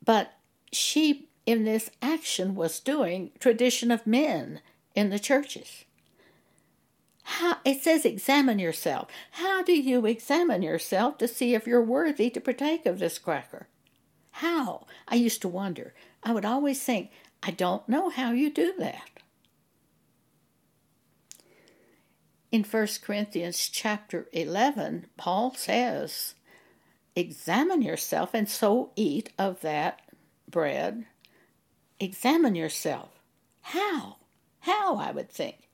But 0.04 0.34
she, 0.72 1.30
in 1.46 1.64
this 1.66 1.90
action, 2.02 2.56
was 2.56 2.80
doing 2.80 3.32
tradition 3.40 3.92
of 3.92 4.08
men 4.08 4.62
in 4.96 5.10
the 5.10 5.20
churches. 5.20 5.86
How, 7.24 7.58
it 7.64 7.82
says, 7.82 8.06
examine 8.06 8.60
yourself. 8.60 9.08
How 9.32 9.64
do 9.64 9.74
you 9.74 10.06
examine 10.06 10.62
yourself 10.62 11.18
to 11.20 11.28
see 11.28 11.56
if 11.56 11.66
you're 11.66 11.82
worthy 11.82 12.30
to 12.30 12.42
partake 12.42 12.86
of 12.86 13.00
this 13.00 13.18
cracker? 13.18 13.68
How? 14.32 14.88
I 15.08 15.16
used 15.16 15.42
to 15.44 15.48
wonder. 15.48 15.94
I 16.22 16.34
would 16.34 16.46
always 16.46 16.82
think, 16.84 17.12
I 17.42 17.52
don't 17.52 17.88
know 17.88 18.10
how 18.10 18.32
you 18.32 18.50
do 18.50 18.74
that. 18.80 19.10
In 22.52 22.64
1 22.64 22.88
Corinthians 23.02 23.68
chapter 23.70 24.28
11, 24.32 25.08
Paul 25.18 25.56
says, 25.56 26.36
examine 27.16 27.82
yourself 27.82 28.34
and 28.34 28.50
so 28.50 28.92
eat 28.96 29.30
of 29.38 29.62
that 29.62 30.02
bread. 30.50 31.06
Examine 32.00 32.56
yourself. 32.56 33.10
How? 33.62 34.18
How, 34.62 34.98
I 34.98 35.12
would 35.12 35.30
think. 35.30 35.70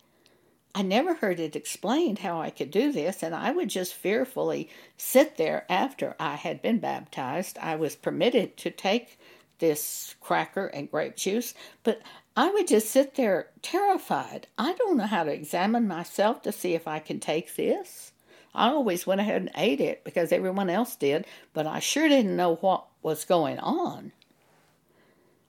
I 0.75 0.83
never 0.83 1.15
heard 1.15 1.39
it 1.39 1.55
explained 1.55 2.19
how 2.19 2.39
I 2.39 2.51
could 2.51 2.69
do 2.69 2.91
this, 2.91 3.23
and 3.23 3.33
I 3.33 3.51
would 3.51 3.69
just 3.69 3.93
fearfully 3.93 4.69
sit 4.97 5.37
there 5.37 5.65
after 5.67 6.15
I 6.19 6.35
had 6.35 6.61
been 6.61 6.77
baptized. 6.79 7.57
I 7.57 7.75
was 7.75 7.95
permitted 7.95 8.55
to 8.57 8.69
take 8.69 9.19
this 9.57 10.15
cracker 10.21 10.67
and 10.67 10.89
grape 10.89 11.15
juice, 11.15 11.53
but 11.83 12.01
I 12.35 12.49
would 12.51 12.67
just 12.67 12.89
sit 12.89 13.15
there 13.15 13.49
terrified. 13.61 14.47
I 14.57 14.73
don't 14.73 14.97
know 14.97 15.07
how 15.07 15.23
to 15.23 15.31
examine 15.33 15.87
myself 15.87 16.41
to 16.43 16.51
see 16.51 16.75
if 16.75 16.87
I 16.87 16.99
can 16.99 17.19
take 17.19 17.55
this. 17.55 18.13
I 18.53 18.69
always 18.69 19.05
went 19.05 19.21
ahead 19.21 19.41
and 19.41 19.51
ate 19.55 19.79
it 19.79 20.03
because 20.03 20.31
everyone 20.31 20.69
else 20.69 20.95
did, 20.95 21.25
but 21.53 21.67
I 21.67 21.79
sure 21.79 22.07
didn't 22.07 22.35
know 22.35 22.55
what 22.55 22.85
was 23.01 23.25
going 23.25 23.59
on. 23.59 24.11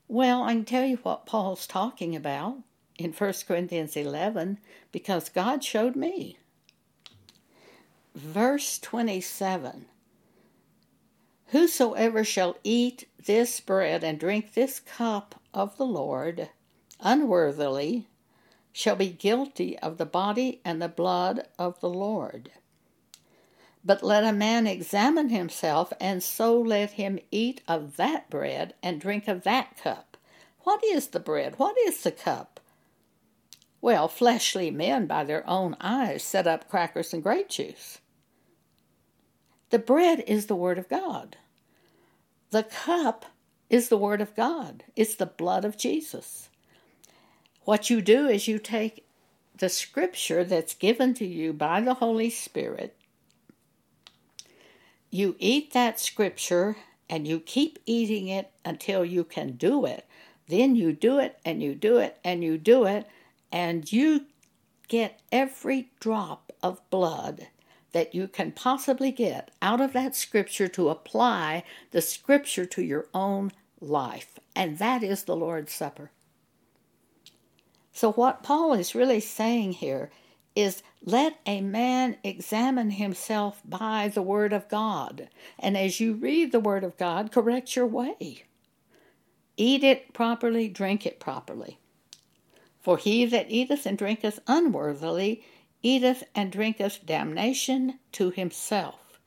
Well, 0.09 0.42
I 0.42 0.52
can 0.52 0.64
tell 0.64 0.85
you 0.85 0.97
what 1.02 1.26
Paul's 1.26 1.66
talking 1.66 2.16
about 2.16 2.59
in 2.99 3.12
1 3.12 3.33
Corinthians 3.47 3.97
11 3.97 4.59
because 4.92 5.28
God 5.28 5.64
showed 5.64 5.97
me. 5.97 6.37
Verse 8.14 8.78
27 8.78 9.87
Whosoever 11.47 12.23
shall 12.23 12.57
eat 12.62 13.09
this 13.25 13.61
bread 13.61 14.04
and 14.04 14.19
drink 14.19 14.54
this 14.54 14.80
cup 14.80 15.40
of 15.54 15.76
the 15.76 15.87
Lord 15.87 16.50
unworthily 17.00 18.07
shall 18.73 18.97
be 18.97 19.11
guilty 19.11 19.78
of 19.78 19.99
the 19.99 20.07
body 20.07 20.61
and 20.64 20.80
the 20.80 20.88
blood 20.88 21.47
of 21.59 21.80
the 21.80 21.88
Lord. 21.88 22.50
But 23.85 24.03
let 24.03 24.25
a 24.25 24.33
man 24.33 24.67
examine 24.67 25.31
himself, 25.31 25.93
and 26.01 26.23
so 26.23 26.61
let 26.61 26.93
him 26.93 27.19
eat 27.31 27.63
of 27.67 27.97
that 27.97 28.29
bread 28.29 28.75
and 28.83 29.01
drink 29.01 29.27
of 29.27 29.43
that 29.45 29.77
cup. 29.77 30.17
What 30.61 30.85
is 30.85 31.09
the 31.09 31.21
bread? 31.21 31.59
What 31.59 31.77
is 31.79 32.03
the 32.03 32.13
cup? 32.13 32.61
Well, 33.81 34.09
fleshly 34.09 34.71
men 34.71 35.07
by 35.07 35.25
their 35.25 35.49
own 35.49 35.77
eyes 35.81 36.23
set 36.23 36.47
up 36.47 36.69
crackers 36.69 37.15
and 37.15 37.23
grape 37.23 37.49
juice. 37.49 38.01
The 39.71 39.79
bread 39.79 40.23
is 40.27 40.47
the 40.47 40.57
Word 40.57 40.79
of 40.79 40.89
God. 40.89 41.37
The 42.51 42.65
cup 42.65 43.25
is 43.71 43.89
the 43.89 43.97
Word 43.97 44.21
of 44.21 44.35
God. 44.35 44.85
It's 44.97 45.15
the 45.15 45.27
blood 45.27 45.65
of 45.65 45.79
Jesus. 45.79 46.51
What 47.65 47.89
you 47.89 48.03
do 48.03 48.27
is 48.27 48.49
you 48.49 48.59
take 48.59 49.07
the 49.57 49.69
scripture 49.69 50.45
that's 50.45 50.75
given 50.75 51.15
to 51.15 51.27
you 51.27 51.53
by 51.53 51.81
the 51.81 51.95
Holy 51.95 52.31
Spirit 52.31 52.97
you 55.11 55.37
eat 55.38 55.73
that 55.73 56.00
scripture 56.00 56.76
and 57.09 57.26
you 57.26 57.40
keep 57.40 57.79
eating 57.87 58.29
it 58.29 58.50
until 58.64 59.05
you 59.05 59.25
can 59.25 59.52
do 59.52 59.85
it. 59.85 60.07
Then 60.49 60.76
you 60.76 60.93
do 60.93 61.19
it 61.19 61.38
and 61.45 61.62
you 61.62 61.75
do 61.75 61.99
it 61.99 62.19
and 62.25 62.43
you 62.43 62.59
do 62.59 62.85
it, 62.85 63.07
and 63.52 63.90
you 63.93 64.26
get 64.88 65.21
every 65.31 65.90
drop 66.00 66.52
of 66.62 66.81
blood 66.90 67.49
that 67.93 68.14
you 68.14 68.29
can 68.29 68.52
possibly 68.52 69.11
get 69.11 69.50
out 69.61 69.81
of 69.81 69.93
that 69.93 70.14
scripture 70.14 70.69
to 70.69 70.88
apply 70.88 71.64
the 71.90 72.00
scripture 72.00 72.67
to 72.67 72.83
your 72.83 73.07
own 73.12 73.52
life. 73.81 74.38
And 74.55 74.79
that 74.79 75.02
is 75.02 75.25
the 75.25 75.37
Lord's 75.37 75.73
Supper. 75.73 76.11
So, 77.93 78.12
what 78.12 78.43
Paul 78.43 78.73
is 78.73 78.95
really 78.95 79.21
saying 79.21 79.73
here 79.73 80.11
is 80.54 80.83
let 81.02 81.38
a 81.47 81.61
man 81.61 82.16
examine 82.25 82.90
himself 82.90 83.62
by 83.64 84.09
the 84.09 84.23
Word 84.23 84.52
of 84.52 84.69
God. 84.69 85.28
And 85.59 85.76
as 85.76 86.00
you 86.00 86.14
read 86.14 86.52
the 86.52 86.61
Word 86.61 86.85
of 86.85 86.97
God, 86.97 87.33
correct 87.33 87.76
your 87.76 87.87
way. 87.87 88.45
Eat 89.57 89.85
it 89.85 90.12
properly, 90.12 90.69
drink 90.69 91.07
it 91.07 91.21
properly. 91.21 91.78
For 92.80 92.97
he 92.97 93.26
that 93.26 93.50
eateth 93.50 93.87
and 93.87 93.99
drinketh 93.99 94.40
unworthily 94.47 95.45
eateth 95.83 96.25
and 96.35 96.50
drinketh 96.50 97.04
damnation 97.07 97.99
to 98.12 98.30
himself, 98.30 99.21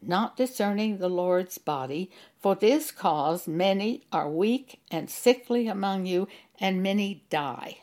not 0.00 0.36
discerning 0.36 0.98
the 0.98 1.08
Lord's 1.08 1.58
body. 1.58 2.10
For 2.38 2.54
this 2.54 2.90
cause 2.90 3.48
many 3.48 4.04
are 4.12 4.30
weak 4.30 4.80
and 4.90 5.10
sickly 5.10 5.68
among 5.68 6.06
you, 6.06 6.28
and 6.60 6.82
many 6.82 7.24
die. 7.30 7.78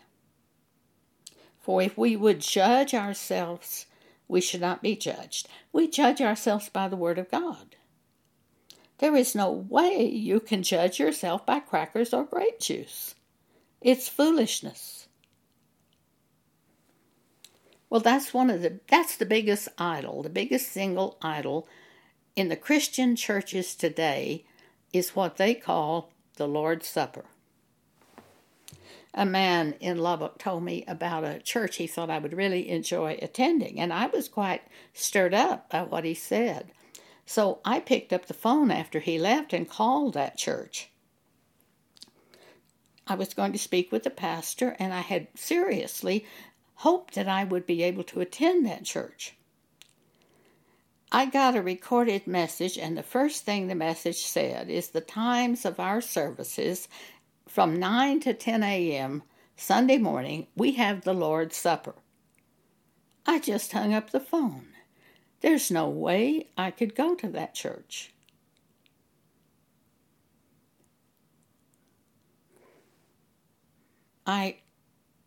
For 1.66 1.82
if 1.82 1.98
we 1.98 2.16
would 2.16 2.42
judge 2.42 2.94
ourselves, 2.94 3.88
we 4.28 4.40
should 4.40 4.62
not 4.62 4.84
be 4.84 4.96
judged. 4.96 5.50
We 5.74 5.88
judge 5.88 6.22
ourselves 6.22 6.70
by 6.70 6.88
the 6.88 6.96
Word 6.96 7.18
of 7.18 7.32
God. 7.32 7.76
There 9.00 9.16
is 9.16 9.34
no 9.34 9.50
way 9.50 10.06
you 10.06 10.40
can 10.40 10.62
judge 10.62 11.00
yourself 11.00 11.44
by 11.44 11.62
crackers 11.62 12.14
or 12.14 12.24
grape 12.24 12.60
juice. 12.60 13.16
It's 13.82 14.08
foolishness. 14.08 15.08
Well, 17.90 18.02
that's 18.02 18.32
one 18.32 18.52
of 18.52 18.62
the 18.62 18.80
that's 18.88 19.18
the 19.18 19.26
biggest 19.26 19.68
idol, 19.80 20.22
the 20.22 20.30
biggest 20.30 20.72
single 20.72 21.18
idol 21.24 21.68
in 22.36 22.50
the 22.50 22.56
Christian 22.56 23.16
churches 23.16 23.74
today 23.74 24.46
is 24.94 25.16
what 25.16 25.38
they 25.38 25.56
call 25.56 26.12
the 26.36 26.48
Lord's 26.48 26.88
Supper 26.88 27.26
a 29.16 29.26
man 29.26 29.76
in 29.80 29.98
Lubbock 29.98 30.38
told 30.38 30.64
me 30.64 30.84
about 30.88 31.24
a 31.24 31.40
church 31.40 31.78
he 31.78 31.88
thought 31.88 32.10
I 32.10 32.20
would 32.20 32.34
really 32.34 32.70
enjoy 32.70 33.18
attending, 33.22 33.80
and 33.80 33.94
I 33.94 34.08
was 34.08 34.28
quite 34.28 34.62
stirred 34.94 35.34
up 35.34 35.70
by 35.70 35.84
what 35.84 36.04
he 36.04 36.14
said. 36.14 36.72
So 37.26 37.60
I 37.64 37.80
picked 37.80 38.12
up 38.12 38.26
the 38.26 38.34
phone 38.34 38.70
after 38.70 39.00
he 39.00 39.18
left 39.18 39.54
and 39.54 39.70
called 39.70 40.14
that 40.14 40.38
church. 40.38 40.90
I 43.08 43.16
was 43.16 43.34
going 43.34 43.54
to 43.54 43.58
speak 43.58 43.92
with 43.92 44.04
the 44.04 44.10
pastor, 44.10 44.76
and 44.80 44.94
I 44.94 45.02
had 45.02 45.28
seriously 45.34 46.26
hoped 46.76 47.16
that 47.16 47.30
I 47.30 47.46
would 47.46 47.66
be 47.66 47.84
able 47.84 48.04
to 48.04 48.20
attend 48.20 48.66
that 48.66 48.84
church. 48.84 49.36
I 51.12 51.28
got 51.28 51.56
a 51.56 51.62
recorded 51.62 52.28
message, 52.28 52.78
and 52.78 52.98
the 52.98 53.04
first 53.04 53.46
thing 53.46 53.68
the 53.68 53.76
message 53.76 54.18
said 54.18 54.70
is 54.70 54.90
the 54.90 55.00
times 55.00 55.64
of 55.64 55.80
our 55.80 56.02
services 56.02 56.90
from 57.48 57.80
9 57.80 58.20
to 58.22 58.34
10 58.34 58.64
a.m. 58.64 59.24
Sunday 59.56 59.98
morning, 59.98 60.48
we 60.56 60.74
have 60.74 61.02
the 61.02 61.14
Lord's 61.14 61.56
Supper. 61.56 61.96
I 63.26 63.40
just 63.40 63.72
hung 63.72 63.94
up 63.94 64.12
the 64.12 64.20
phone. 64.20 64.68
There's 65.42 65.72
no 65.72 65.88
way 65.88 66.48
I 66.58 66.72
could 66.72 66.96
go 66.96 67.16
to 67.16 67.28
that 67.30 67.54
church. 67.54 68.14
I 74.26 74.58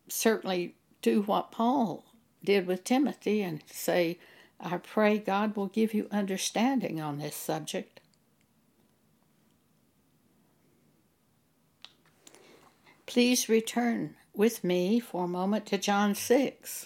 certainly 0.09 0.75
do 1.01 1.21
what 1.21 1.51
Paul 1.51 2.05
did 2.43 2.67
with 2.67 2.83
Timothy 2.83 3.41
and 3.41 3.63
say, 3.71 4.19
I 4.59 4.77
pray 4.77 5.17
God 5.17 5.55
will 5.55 5.67
give 5.67 5.93
you 5.93 6.07
understanding 6.11 6.99
on 6.99 7.17
this 7.17 7.35
subject. 7.35 8.01
Please 13.09 13.49
return 13.49 14.13
with 14.35 14.63
me 14.63 14.99
for 14.99 15.23
a 15.23 15.27
moment 15.27 15.65
to 15.65 15.79
John 15.79 16.13
6. 16.13 16.85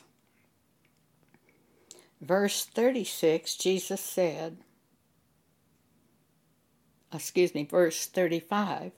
Verse 2.22 2.64
36, 2.64 3.58
Jesus 3.58 4.00
said, 4.00 4.60
excuse 7.14 7.54
me, 7.54 7.66
verse 7.66 8.06
35, 8.06 8.94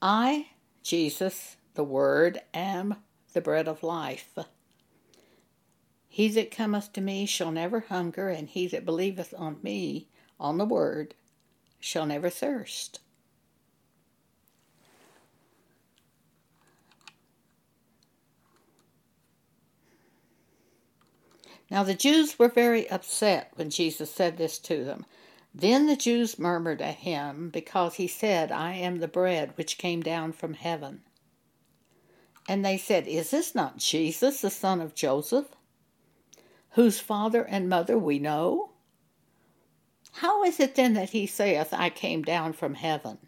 I, 0.00 0.46
Jesus, 0.84 1.56
the 1.74 1.82
Word, 1.82 2.40
am 2.54 2.94
the 3.32 3.40
bread 3.40 3.66
of 3.66 3.82
life. 3.82 4.38
He 6.06 6.28
that 6.28 6.52
cometh 6.52 6.92
to 6.92 7.00
me 7.00 7.26
shall 7.26 7.50
never 7.50 7.80
hunger, 7.80 8.28
and 8.28 8.48
he 8.48 8.68
that 8.68 8.84
believeth 8.86 9.34
on 9.36 9.58
me, 9.64 10.06
on 10.38 10.58
the 10.58 10.64
Word, 10.64 11.16
shall 11.80 12.06
never 12.06 12.30
thirst. 12.30 13.00
Now 21.74 21.82
the 21.82 21.92
Jews 21.92 22.38
were 22.38 22.46
very 22.46 22.88
upset 22.88 23.50
when 23.56 23.68
Jesus 23.68 24.08
said 24.08 24.36
this 24.36 24.60
to 24.60 24.84
them. 24.84 25.06
Then 25.52 25.88
the 25.88 25.96
Jews 25.96 26.38
murmured 26.38 26.80
at 26.80 26.98
him 26.98 27.50
because 27.50 27.96
he 27.96 28.06
said, 28.06 28.52
I 28.52 28.74
am 28.74 29.00
the 29.00 29.08
bread 29.08 29.50
which 29.56 29.76
came 29.76 30.00
down 30.00 30.30
from 30.30 30.54
heaven. 30.54 31.02
And 32.48 32.64
they 32.64 32.78
said, 32.78 33.08
Is 33.08 33.32
this 33.32 33.56
not 33.56 33.78
Jesus, 33.78 34.40
the 34.40 34.50
son 34.50 34.80
of 34.80 34.94
Joseph, 34.94 35.48
whose 36.74 37.00
father 37.00 37.42
and 37.42 37.68
mother 37.68 37.98
we 37.98 38.20
know? 38.20 38.70
How 40.12 40.44
is 40.44 40.60
it 40.60 40.76
then 40.76 40.94
that 40.94 41.10
he 41.10 41.26
saith, 41.26 41.74
I 41.74 41.90
came 41.90 42.22
down 42.22 42.52
from 42.52 42.74
heaven? 42.74 43.18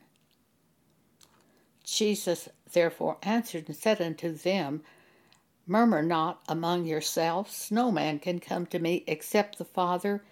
Jesus 1.82 2.48
therefore 2.72 3.16
answered 3.24 3.64
and 3.66 3.76
said 3.76 4.00
unto 4.00 4.30
them, 4.30 4.84
Murmur 5.66 6.02
not 6.02 6.42
among 6.48 6.86
yourselves. 6.86 7.70
No 7.70 7.90
man 7.90 8.18
can 8.20 8.38
come 8.38 8.66
to 8.66 8.78
me 8.78 9.02
except 9.06 9.58
the 9.58 9.64
Father 9.64 10.22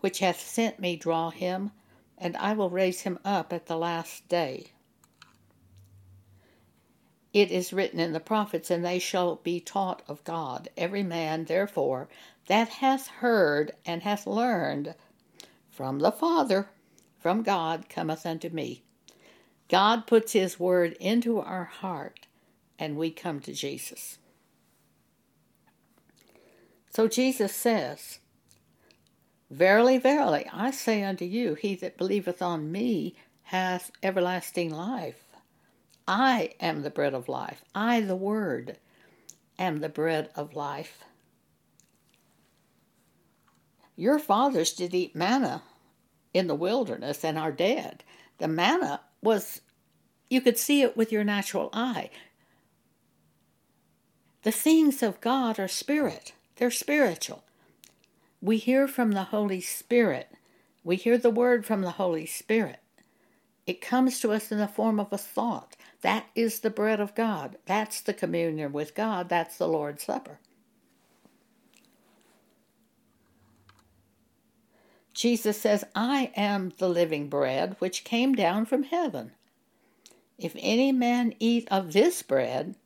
which 0.00 0.20
hath 0.20 0.40
sent 0.40 0.78
me 0.78 0.96
draw 0.96 1.30
him, 1.30 1.72
and 2.16 2.36
I 2.36 2.52
will 2.52 2.70
raise 2.70 3.02
him 3.02 3.18
up 3.24 3.52
at 3.52 3.66
the 3.66 3.76
last 3.76 4.28
day. 4.28 4.72
It 7.32 7.50
is 7.50 7.72
written 7.72 8.00
in 8.00 8.12
the 8.12 8.20
prophets, 8.20 8.70
and 8.70 8.84
they 8.84 8.98
shall 8.98 9.36
be 9.36 9.60
taught 9.60 10.02
of 10.08 10.24
God. 10.24 10.70
Every 10.76 11.02
man, 11.02 11.44
therefore, 11.44 12.08
that 12.46 12.68
hath 12.68 13.08
heard 13.08 13.72
and 13.84 14.02
hath 14.02 14.26
learned 14.26 14.94
from 15.70 15.98
the 15.98 16.12
Father, 16.12 16.70
from 17.18 17.42
God, 17.42 17.88
cometh 17.88 18.24
unto 18.24 18.48
me. 18.48 18.82
God 19.68 20.06
puts 20.06 20.32
his 20.32 20.58
word 20.58 20.96
into 20.98 21.38
our 21.38 21.64
heart, 21.64 22.26
and 22.78 22.96
we 22.96 23.10
come 23.10 23.40
to 23.40 23.52
Jesus. 23.52 24.18
So 26.98 27.06
Jesus 27.06 27.54
says, 27.54 28.18
Verily, 29.52 29.98
verily, 29.98 30.46
I 30.52 30.72
say 30.72 31.04
unto 31.04 31.24
you, 31.24 31.54
he 31.54 31.76
that 31.76 31.96
believeth 31.96 32.42
on 32.42 32.72
me 32.72 33.14
hath 33.42 33.92
everlasting 34.02 34.74
life. 34.74 35.22
I 36.08 36.54
am 36.58 36.82
the 36.82 36.90
bread 36.90 37.14
of 37.14 37.28
life. 37.28 37.62
I, 37.72 38.00
the 38.00 38.16
Word, 38.16 38.78
am 39.60 39.78
the 39.78 39.88
bread 39.88 40.30
of 40.34 40.56
life. 40.56 41.04
Your 43.94 44.18
fathers 44.18 44.72
did 44.72 44.92
eat 44.92 45.14
manna 45.14 45.62
in 46.34 46.48
the 46.48 46.56
wilderness 46.56 47.24
and 47.24 47.38
are 47.38 47.52
dead. 47.52 48.02
The 48.38 48.48
manna 48.48 49.02
was, 49.22 49.60
you 50.28 50.40
could 50.40 50.58
see 50.58 50.82
it 50.82 50.96
with 50.96 51.12
your 51.12 51.22
natural 51.22 51.70
eye. 51.72 52.10
The 54.42 54.50
things 54.50 55.00
of 55.00 55.20
God 55.20 55.60
are 55.60 55.68
spirit, 55.68 56.32
they're 56.58 56.70
spiritual. 56.70 57.44
We 58.42 58.58
hear 58.58 58.86
from 58.86 59.12
the 59.12 59.24
Holy 59.24 59.60
Spirit. 59.60 60.30
We 60.84 60.96
hear 60.96 61.16
the 61.16 61.30
word 61.30 61.64
from 61.64 61.82
the 61.82 61.92
Holy 61.92 62.26
Spirit. 62.26 62.80
It 63.66 63.80
comes 63.80 64.20
to 64.20 64.32
us 64.32 64.52
in 64.52 64.58
the 64.58 64.68
form 64.68 65.00
of 65.00 65.12
a 65.12 65.18
thought. 65.18 65.76
That 66.02 66.26
is 66.34 66.60
the 66.60 66.70
bread 66.70 67.00
of 67.00 67.14
God. 67.14 67.56
That's 67.66 68.00
the 68.00 68.14
communion 68.14 68.72
with 68.72 68.94
God. 68.94 69.28
That's 69.28 69.56
the 69.56 69.68
Lord's 69.68 70.04
Supper. 70.04 70.38
Jesus 75.12 75.60
says, 75.60 75.84
I 75.94 76.30
am 76.36 76.72
the 76.78 76.88
living 76.88 77.28
bread 77.28 77.76
which 77.80 78.04
came 78.04 78.34
down 78.34 78.66
from 78.66 78.84
heaven. 78.84 79.32
If 80.38 80.54
any 80.58 80.92
man 80.92 81.34
eat 81.40 81.66
of 81.70 81.92
this 81.92 82.22
bread, 82.22 82.76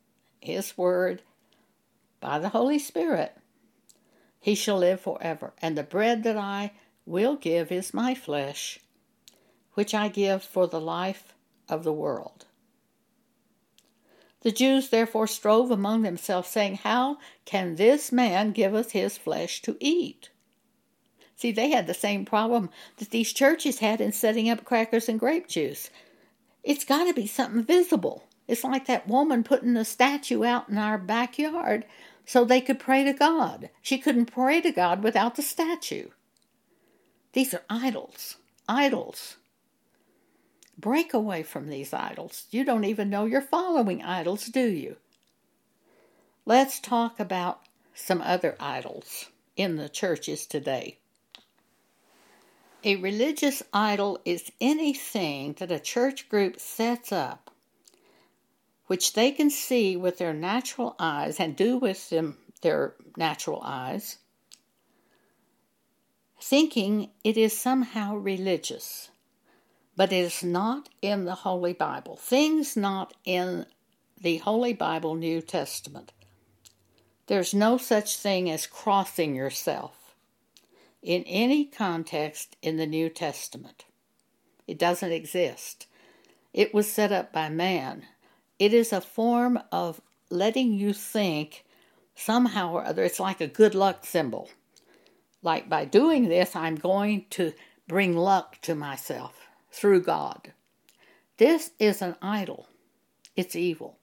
his 0.41 0.75
word, 0.75 1.21
by 2.19 2.39
the 2.39 2.49
Holy 2.49 2.79
Spirit, 2.79 3.37
he 4.43 4.55
shall 4.55 4.77
live 4.77 4.99
forever. 4.99 5.53
And 5.61 5.77
the 5.77 5.83
bread 5.83 6.23
that 6.23 6.35
I 6.35 6.73
will 7.05 7.37
give 7.37 7.71
is 7.71 7.93
my 7.93 8.13
flesh, 8.13 8.77
which 9.75 9.93
I 9.93 10.09
give 10.09 10.43
for 10.43 10.67
the 10.67 10.81
life 10.81 11.33
of 11.69 11.85
the 11.85 11.93
world. 11.93 12.45
The 14.41 14.51
Jews 14.51 14.89
therefore 14.89 15.27
strove 15.27 15.71
among 15.71 16.01
themselves, 16.01 16.49
saying, 16.49 16.79
How 16.83 17.19
can 17.45 17.75
this 17.75 18.11
man 18.11 18.51
give 18.51 18.75
us 18.75 18.91
his 18.91 19.17
flesh 19.17 19.61
to 19.61 19.77
eat? 19.79 20.29
See, 21.37 21.53
they 21.53 21.69
had 21.69 21.87
the 21.87 21.93
same 21.93 22.25
problem 22.25 22.69
that 22.97 23.11
these 23.11 23.31
churches 23.31 23.79
had 23.79 24.01
in 24.01 24.11
setting 24.11 24.49
up 24.49 24.65
crackers 24.65 25.07
and 25.07 25.17
grape 25.17 25.47
juice. 25.47 25.89
It's 26.63 26.83
got 26.83 27.05
to 27.05 27.13
be 27.13 27.27
something 27.27 27.63
visible. 27.63 28.25
It's 28.45 28.65
like 28.65 28.87
that 28.87 29.07
woman 29.07 29.45
putting 29.45 29.77
a 29.77 29.85
statue 29.85 30.43
out 30.43 30.67
in 30.67 30.77
our 30.77 30.97
backyard 30.97 31.85
so 32.25 32.45
they 32.45 32.61
could 32.61 32.79
pray 32.79 33.03
to 33.03 33.13
God. 33.13 33.69
She 33.81 33.97
couldn't 33.97 34.27
pray 34.27 34.61
to 34.61 34.71
God 34.71 35.03
without 35.03 35.35
the 35.35 35.41
statue. 35.41 36.09
These 37.33 37.53
are 37.53 37.63
idols. 37.69 38.37
Idols. 38.67 39.37
Break 40.77 41.13
away 41.13 41.43
from 41.43 41.67
these 41.67 41.93
idols. 41.93 42.45
You 42.51 42.63
don't 42.63 42.85
even 42.85 43.09
know 43.09 43.25
you're 43.25 43.41
following 43.41 44.03
idols, 44.03 44.45
do 44.45 44.65
you? 44.65 44.97
Let's 46.45 46.79
talk 46.79 47.19
about 47.19 47.61
some 47.93 48.21
other 48.21 48.55
idols 48.59 49.27
in 49.55 49.75
the 49.75 49.89
churches 49.89 50.45
today. 50.45 50.97
A 52.83 52.97
religious 52.97 53.63
idol 53.71 54.19
is 54.25 54.51
anything 54.59 55.53
that 55.59 55.71
a 55.71 55.79
church 55.79 56.27
group 56.27 56.59
sets 56.59 57.13
up 57.13 57.49
which 58.87 59.13
they 59.13 59.31
can 59.31 59.49
see 59.49 59.95
with 59.95 60.17
their 60.17 60.33
natural 60.33 60.95
eyes 60.99 61.39
and 61.39 61.55
do 61.55 61.77
with 61.77 62.09
them 62.09 62.37
their 62.61 62.95
natural 63.17 63.61
eyes, 63.63 64.17
thinking 66.41 67.09
it 67.23 67.37
is 67.37 67.57
somehow 67.57 68.15
religious, 68.15 69.09
but 69.95 70.11
it 70.11 70.17
is 70.17 70.43
not 70.43 70.89
in 71.01 71.25
the 71.25 71.35
Holy 71.35 71.73
Bible. 71.73 72.17
Things 72.17 72.75
not 72.75 73.13
in 73.23 73.65
the 74.19 74.37
Holy 74.37 74.73
Bible 74.73 75.15
New 75.15 75.41
Testament. 75.41 76.11
There's 77.27 77.53
no 77.53 77.77
such 77.77 78.17
thing 78.17 78.49
as 78.49 78.67
crossing 78.67 79.35
yourself 79.35 80.15
in 81.01 81.23
any 81.23 81.65
context 81.65 82.55
in 82.61 82.77
the 82.77 82.87
New 82.87 83.09
Testament. 83.09 83.85
It 84.67 84.79
doesn't 84.79 85.11
exist. 85.11 85.87
It 86.53 86.73
was 86.73 86.91
set 86.91 87.11
up 87.11 87.33
by 87.33 87.49
man 87.49 88.05
it 88.59 88.73
is 88.73 88.93
a 88.93 89.01
form 89.01 89.59
of 89.71 90.01
letting 90.29 90.73
you 90.73 90.93
think 90.93 91.65
somehow 92.15 92.71
or 92.71 92.85
other 92.85 93.03
it's 93.03 93.19
like 93.19 93.41
a 93.41 93.47
good 93.47 93.75
luck 93.75 94.05
symbol. 94.05 94.49
Like 95.41 95.69
by 95.69 95.85
doing 95.85 96.29
this, 96.29 96.55
I'm 96.55 96.75
going 96.75 97.25
to 97.31 97.53
bring 97.87 98.15
luck 98.15 98.61
to 98.61 98.75
myself 98.75 99.47
through 99.71 100.01
God. 100.01 100.53
This 101.37 101.71
is 101.79 102.01
an 102.01 102.15
idol, 102.21 102.67
it's 103.35 103.55
evil. 103.55 103.97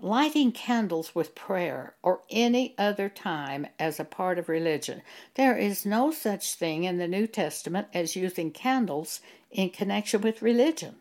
Lighting 0.00 0.52
candles 0.52 1.14
with 1.14 1.34
prayer 1.34 1.94
or 2.02 2.22
any 2.28 2.74
other 2.76 3.08
time 3.08 3.66
as 3.78 4.00
a 4.00 4.04
part 4.04 4.38
of 4.38 4.48
religion. 4.48 5.02
There 5.34 5.56
is 5.56 5.86
no 5.86 6.10
such 6.10 6.54
thing 6.54 6.84
in 6.84 6.98
the 6.98 7.08
New 7.08 7.26
Testament 7.26 7.86
as 7.94 8.16
using 8.16 8.50
candles 8.50 9.20
in 9.50 9.70
connection 9.70 10.20
with 10.20 10.42
religion. 10.42 10.96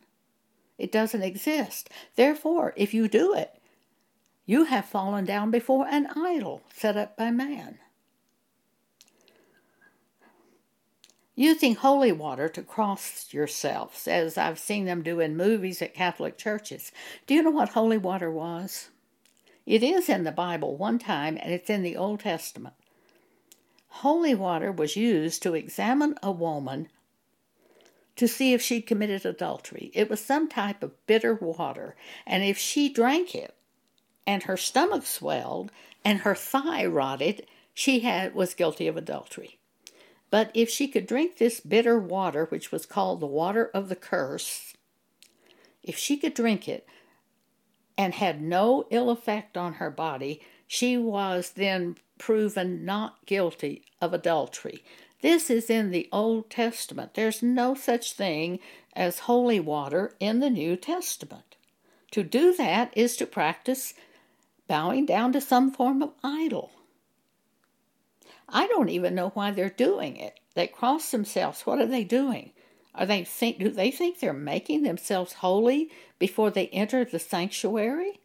It 0.78 0.92
doesn't 0.92 1.24
exist. 1.24 1.90
Therefore, 2.16 2.74
if 2.76 2.94
you 2.94 3.08
do 3.08 3.34
it, 3.34 3.60
you 4.46 4.66
have 4.66 4.86
fallen 4.86 5.26
down 5.26 5.52
before 5.52 5.88
an 5.88 6.08
idol 6.16 6.62
set 6.74 6.98
up 6.98 7.16
by 7.16 7.32
man. 7.32 7.80
Using 11.36 11.76
holy 11.76 12.12
water 12.12 12.48
to 12.50 12.62
cross 12.62 13.34
yourselves, 13.34 14.08
as 14.08 14.38
I've 14.38 14.60
seen 14.60 14.86
them 14.86 15.02
do 15.02 15.20
in 15.20 15.36
movies 15.36 15.82
at 15.82 15.96
Catholic 15.96 16.38
churches. 16.38 16.92
Do 17.26 17.34
you 17.34 17.42
know 17.42 17.50
what 17.50 17.70
holy 17.70 17.98
water 17.98 18.30
was? 18.30 18.90
It 19.66 19.82
is 19.82 20.10
in 20.10 20.26
the 20.26 20.32
Bible 20.32 20.76
one 20.76 21.00
time, 21.00 21.38
and 21.42 21.52
it's 21.52 21.70
in 21.70 21.82
the 21.82 21.96
Old 21.96 22.20
Testament. 22.20 22.76
Holy 23.88 24.36
water 24.36 24.72
was 24.72 24.96
used 24.96 25.42
to 25.44 25.56
examine 25.56 26.16
a 26.22 26.32
woman 26.32 26.90
to 28.16 28.28
see 28.28 28.54
if 28.54 28.62
she 28.62 28.82
committed 28.82 29.26
adultery. 29.26 29.92
It 29.94 30.10
was 30.10 30.20
some 30.20 30.48
type 30.48 30.84
of 30.84 31.06
bitter 31.08 31.36
water, 31.36 31.96
and 32.26 32.44
if 32.44 32.58
she 32.58 32.90
drank 32.90 33.34
it 33.34 33.56
and 34.26 34.44
her 34.44 34.58
stomach 34.58 35.06
swelled 35.06 35.72
and 36.06 36.20
her 36.20 36.36
thigh 36.36 36.86
rotted, 36.86 37.46
she 37.74 38.02
had 38.02 38.36
was 38.36 38.54
guilty 38.54 38.88
of 38.88 38.98
adultery. 38.98 39.58
But 40.30 40.52
if 40.54 40.70
she 40.70 40.88
could 40.88 41.06
drink 41.06 41.38
this 41.38 41.60
bitter 41.60 42.00
water, 42.00 42.46
which 42.46 42.72
was 42.72 42.86
called 42.86 43.20
the 43.20 43.28
water 43.28 43.70
of 43.74 43.90
the 43.90 43.96
curse, 43.96 44.74
if 45.84 45.98
she 45.98 46.18
could 46.18 46.34
drink 46.34 46.68
it 46.68 46.88
and 47.98 48.16
had 48.16 48.42
no 48.42 48.88
ill 48.90 49.10
effect 49.10 49.58
on 49.58 49.74
her 49.74 49.92
body, 49.92 50.42
she 50.68 50.98
was 50.98 51.52
then 51.52 51.98
proven 52.18 52.86
not 52.86 53.26
guilty 53.26 53.84
of 54.02 54.14
adultery. 54.14 54.84
This 55.24 55.50
is 55.50 55.70
in 55.70 55.92
the 55.92 56.10
Old 56.12 56.50
Testament. 56.50 57.14
There's 57.14 57.42
no 57.42 57.76
such 57.76 58.12
thing 58.12 58.60
as 58.94 59.20
holy 59.20 59.58
water 59.58 60.18
in 60.20 60.42
the 60.42 60.50
New 60.50 60.76
Testament. 60.76 61.56
To 62.12 62.24
do 62.24 62.54
that 62.56 62.92
is 62.94 63.16
to 63.16 63.26
practice 63.26 63.94
bowing 64.68 65.06
down 65.06 65.32
to 65.32 65.40
some 65.40 65.72
form 65.72 66.04
of 66.04 66.12
idol. 66.26 66.72
I 68.50 68.68
don't 68.68 68.90
even 68.90 69.16
know 69.16 69.30
why 69.30 69.52
they're 69.52 69.70
doing 69.70 70.18
it. 70.18 70.42
They 70.56 70.68
cross 70.68 71.10
themselves. 71.10 71.62
What 71.62 71.80
are 71.80 71.88
they 71.88 72.04
doing? 72.04 72.52
Are 72.94 73.06
they 73.06 73.24
think 73.24 73.60
do 73.60 73.70
they 73.70 73.92
think 73.92 74.20
they're 74.20 74.34
making 74.34 74.84
themselves 74.84 75.34
holy 75.36 75.90
before 76.20 76.52
they 76.52 76.68
enter 76.68 77.06
the 77.06 77.18
sanctuary? 77.18 78.20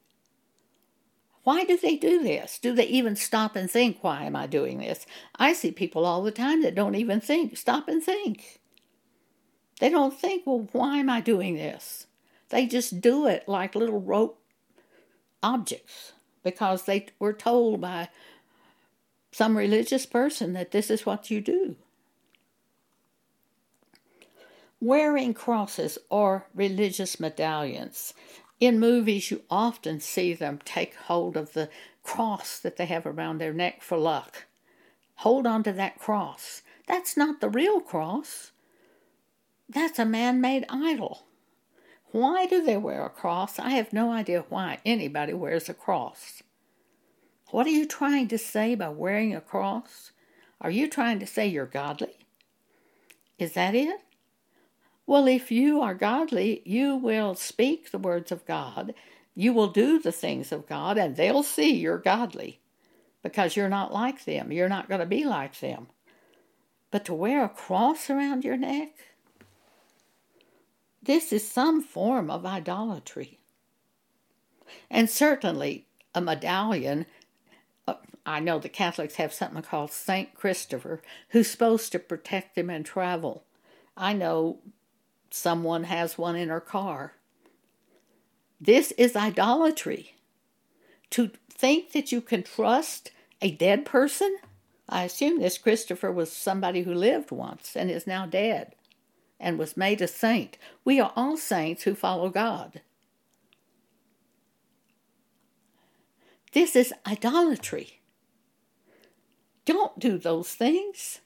Why 1.48 1.64
do 1.64 1.78
they 1.78 1.96
do 1.96 2.22
this? 2.22 2.58
Do 2.58 2.74
they 2.74 2.84
even 2.88 3.16
stop 3.16 3.56
and 3.56 3.70
think, 3.70 4.04
why 4.04 4.24
am 4.24 4.36
I 4.36 4.46
doing 4.46 4.80
this? 4.80 5.06
I 5.36 5.54
see 5.54 5.70
people 5.70 6.04
all 6.04 6.22
the 6.22 6.30
time 6.30 6.60
that 6.60 6.74
don't 6.74 6.94
even 6.94 7.22
think, 7.22 7.56
stop 7.56 7.88
and 7.88 8.02
think. 8.02 8.60
They 9.80 9.88
don't 9.88 10.12
think, 10.12 10.42
well, 10.44 10.68
why 10.72 10.98
am 10.98 11.08
I 11.08 11.22
doing 11.22 11.54
this? 11.54 12.06
They 12.50 12.66
just 12.66 13.00
do 13.00 13.26
it 13.26 13.48
like 13.48 13.74
little 13.74 13.98
rope 13.98 14.38
objects 15.42 16.12
because 16.44 16.82
they 16.82 17.06
were 17.18 17.32
told 17.32 17.80
by 17.80 18.10
some 19.32 19.56
religious 19.56 20.04
person 20.04 20.52
that 20.52 20.70
this 20.70 20.90
is 20.90 21.06
what 21.06 21.30
you 21.30 21.40
do. 21.40 21.76
Wearing 24.82 25.32
crosses 25.32 25.96
or 26.10 26.44
religious 26.54 27.18
medallions 27.18 28.12
in 28.60 28.80
movies, 28.80 29.30
you 29.30 29.42
often 29.50 30.00
see 30.00 30.34
them 30.34 30.60
take 30.64 30.94
hold 30.94 31.36
of 31.36 31.52
the 31.52 31.68
cross 32.02 32.58
that 32.58 32.76
they 32.76 32.86
have 32.86 33.06
around 33.06 33.38
their 33.38 33.52
neck 33.52 33.82
for 33.82 33.96
luck. 33.96 34.46
Hold 35.16 35.46
on 35.46 35.62
to 35.64 35.72
that 35.72 35.98
cross. 35.98 36.62
That's 36.86 37.16
not 37.16 37.40
the 37.40 37.48
real 37.48 37.80
cross. 37.80 38.52
That's 39.68 39.98
a 39.98 40.04
man 40.04 40.40
made 40.40 40.64
idol. 40.68 41.26
Why 42.10 42.46
do 42.46 42.62
they 42.62 42.76
wear 42.76 43.04
a 43.04 43.10
cross? 43.10 43.58
I 43.58 43.70
have 43.70 43.92
no 43.92 44.10
idea 44.10 44.44
why 44.48 44.78
anybody 44.84 45.34
wears 45.34 45.68
a 45.68 45.74
cross. 45.74 46.42
What 47.50 47.66
are 47.66 47.70
you 47.70 47.86
trying 47.86 48.28
to 48.28 48.38
say 48.38 48.74
by 48.74 48.88
wearing 48.88 49.34
a 49.34 49.40
cross? 49.40 50.12
Are 50.60 50.70
you 50.70 50.88
trying 50.88 51.18
to 51.20 51.26
say 51.26 51.46
you're 51.46 51.66
godly? 51.66 52.26
Is 53.38 53.52
that 53.52 53.74
it? 53.74 54.00
Well, 55.08 55.26
if 55.26 55.50
you 55.50 55.80
are 55.80 55.94
godly, 55.94 56.60
you 56.66 56.94
will 56.94 57.34
speak 57.34 57.90
the 57.90 57.98
words 57.98 58.30
of 58.30 58.44
God. 58.44 58.92
You 59.34 59.54
will 59.54 59.68
do 59.68 59.98
the 59.98 60.12
things 60.12 60.52
of 60.52 60.68
God, 60.68 60.98
and 60.98 61.16
they'll 61.16 61.42
see 61.42 61.74
you're 61.74 61.96
godly 61.96 62.60
because 63.22 63.56
you're 63.56 63.70
not 63.70 63.90
like 63.90 64.26
them. 64.26 64.52
You're 64.52 64.68
not 64.68 64.86
going 64.86 65.00
to 65.00 65.06
be 65.06 65.24
like 65.24 65.60
them. 65.60 65.86
But 66.90 67.06
to 67.06 67.14
wear 67.14 67.42
a 67.42 67.48
cross 67.48 68.10
around 68.10 68.44
your 68.44 68.58
neck, 68.58 68.90
this 71.02 71.32
is 71.32 71.50
some 71.50 71.80
form 71.82 72.30
of 72.30 72.44
idolatry. 72.44 73.38
And 74.90 75.08
certainly 75.08 75.86
a 76.14 76.20
medallion. 76.20 77.06
Uh, 77.86 77.94
I 78.26 78.40
know 78.40 78.58
the 78.58 78.68
Catholics 78.68 79.14
have 79.14 79.32
something 79.32 79.62
called 79.62 79.90
Saint 79.90 80.34
Christopher, 80.34 81.00
who's 81.30 81.50
supposed 81.50 81.92
to 81.92 81.98
protect 81.98 82.56
them 82.56 82.68
in 82.68 82.84
travel. 82.84 83.44
I 83.96 84.12
know 84.12 84.58
someone 85.30 85.84
has 85.84 86.18
one 86.18 86.36
in 86.36 86.48
her 86.48 86.60
car. 86.60 87.14
This 88.60 88.92
is 88.92 89.14
idolatry. 89.16 90.14
To 91.10 91.30
think 91.50 91.92
that 91.92 92.12
you 92.12 92.20
can 92.20 92.42
trust 92.42 93.10
a 93.40 93.50
dead 93.50 93.84
person? 93.84 94.36
I 94.88 95.04
assume 95.04 95.40
this 95.40 95.58
Christopher 95.58 96.10
was 96.10 96.32
somebody 96.32 96.82
who 96.82 96.94
lived 96.94 97.30
once 97.30 97.76
and 97.76 97.90
is 97.90 98.06
now 98.06 98.26
dead 98.26 98.74
and 99.38 99.58
was 99.58 99.76
made 99.76 100.00
a 100.00 100.08
saint. 100.08 100.58
We 100.84 101.00
are 101.00 101.12
all 101.14 101.36
saints 101.36 101.84
who 101.84 101.94
follow 101.94 102.30
God. 102.30 102.80
This 106.52 106.74
is 106.74 106.94
idolatry. 107.06 108.00
Don't 109.64 109.98
do 109.98 110.16
those 110.16 110.48
things. 110.54 111.20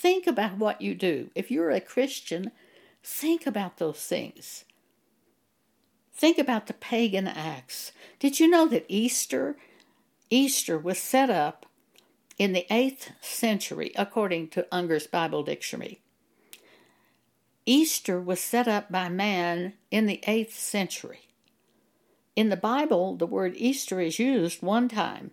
Think 0.00 0.26
about 0.26 0.56
what 0.56 0.80
you 0.80 0.94
do. 0.94 1.30
If 1.34 1.50
you're 1.50 1.68
a 1.68 1.78
Christian, 1.78 2.52
think 3.02 3.46
about 3.46 3.76
those 3.76 4.02
things. 4.02 4.64
Think 6.14 6.38
about 6.38 6.68
the 6.68 6.72
pagan 6.72 7.28
acts. 7.28 7.92
Did 8.18 8.40
you 8.40 8.48
know 8.48 8.66
that 8.68 8.86
Easter 8.88 9.58
Easter 10.30 10.78
was 10.78 10.98
set 10.98 11.28
up 11.28 11.66
in 12.38 12.54
the 12.54 12.64
8th 12.70 13.10
century 13.20 13.92
according 13.94 14.48
to 14.48 14.66
Unger's 14.72 15.06
Bible 15.06 15.42
Dictionary? 15.42 16.00
Easter 17.66 18.18
was 18.18 18.40
set 18.40 18.66
up 18.66 18.90
by 18.90 19.10
man 19.10 19.74
in 19.90 20.06
the 20.06 20.20
8th 20.26 20.52
century. 20.52 21.28
In 22.34 22.48
the 22.48 22.56
Bible, 22.56 23.16
the 23.16 23.26
word 23.26 23.52
Easter 23.54 24.00
is 24.00 24.18
used 24.18 24.62
one 24.62 24.88
time, 24.88 25.32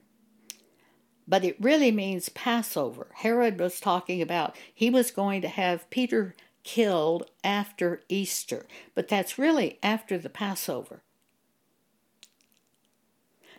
but 1.28 1.44
it 1.44 1.58
really 1.60 1.92
means 1.92 2.30
Passover. 2.30 3.08
Herod 3.16 3.60
was 3.60 3.80
talking 3.80 4.22
about 4.22 4.56
he 4.74 4.90
was 4.90 5.12
going 5.12 5.42
to 5.42 5.48
have 5.48 5.90
Peter 5.90 6.36
killed 6.64 7.30
after 7.44 8.02
Easter, 8.08 8.66
but 8.96 9.08
that's 9.08 9.38
really 9.38 9.78
after 9.84 10.18
the 10.18 10.30
Passover. 10.30 11.02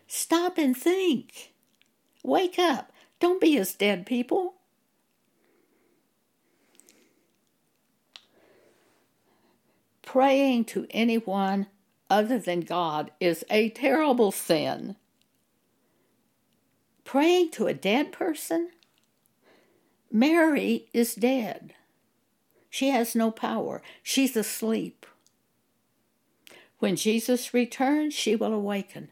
Stop 0.06 0.56
and 0.56 0.76
think. 0.76 1.52
Wake 2.24 2.58
up. 2.58 2.92
Don't 3.20 3.40
be 3.40 3.58
as 3.58 3.74
dead 3.74 4.06
people. 4.06 4.54
Praying 10.02 10.64
to 10.66 10.86
anyone 10.90 11.66
other 12.08 12.38
than 12.38 12.60
God 12.60 13.10
is 13.20 13.44
a 13.50 13.68
terrible 13.68 14.32
sin. 14.32 14.96
Praying 17.08 17.52
to 17.52 17.66
a 17.66 17.72
dead 17.72 18.12
person? 18.12 18.68
Mary 20.12 20.90
is 20.92 21.14
dead. 21.14 21.72
She 22.68 22.90
has 22.90 23.14
no 23.14 23.30
power. 23.30 23.80
She's 24.02 24.36
asleep. 24.36 25.06
When 26.80 26.96
Jesus 26.96 27.54
returns, 27.54 28.12
she 28.12 28.36
will 28.36 28.52
awaken. 28.52 29.08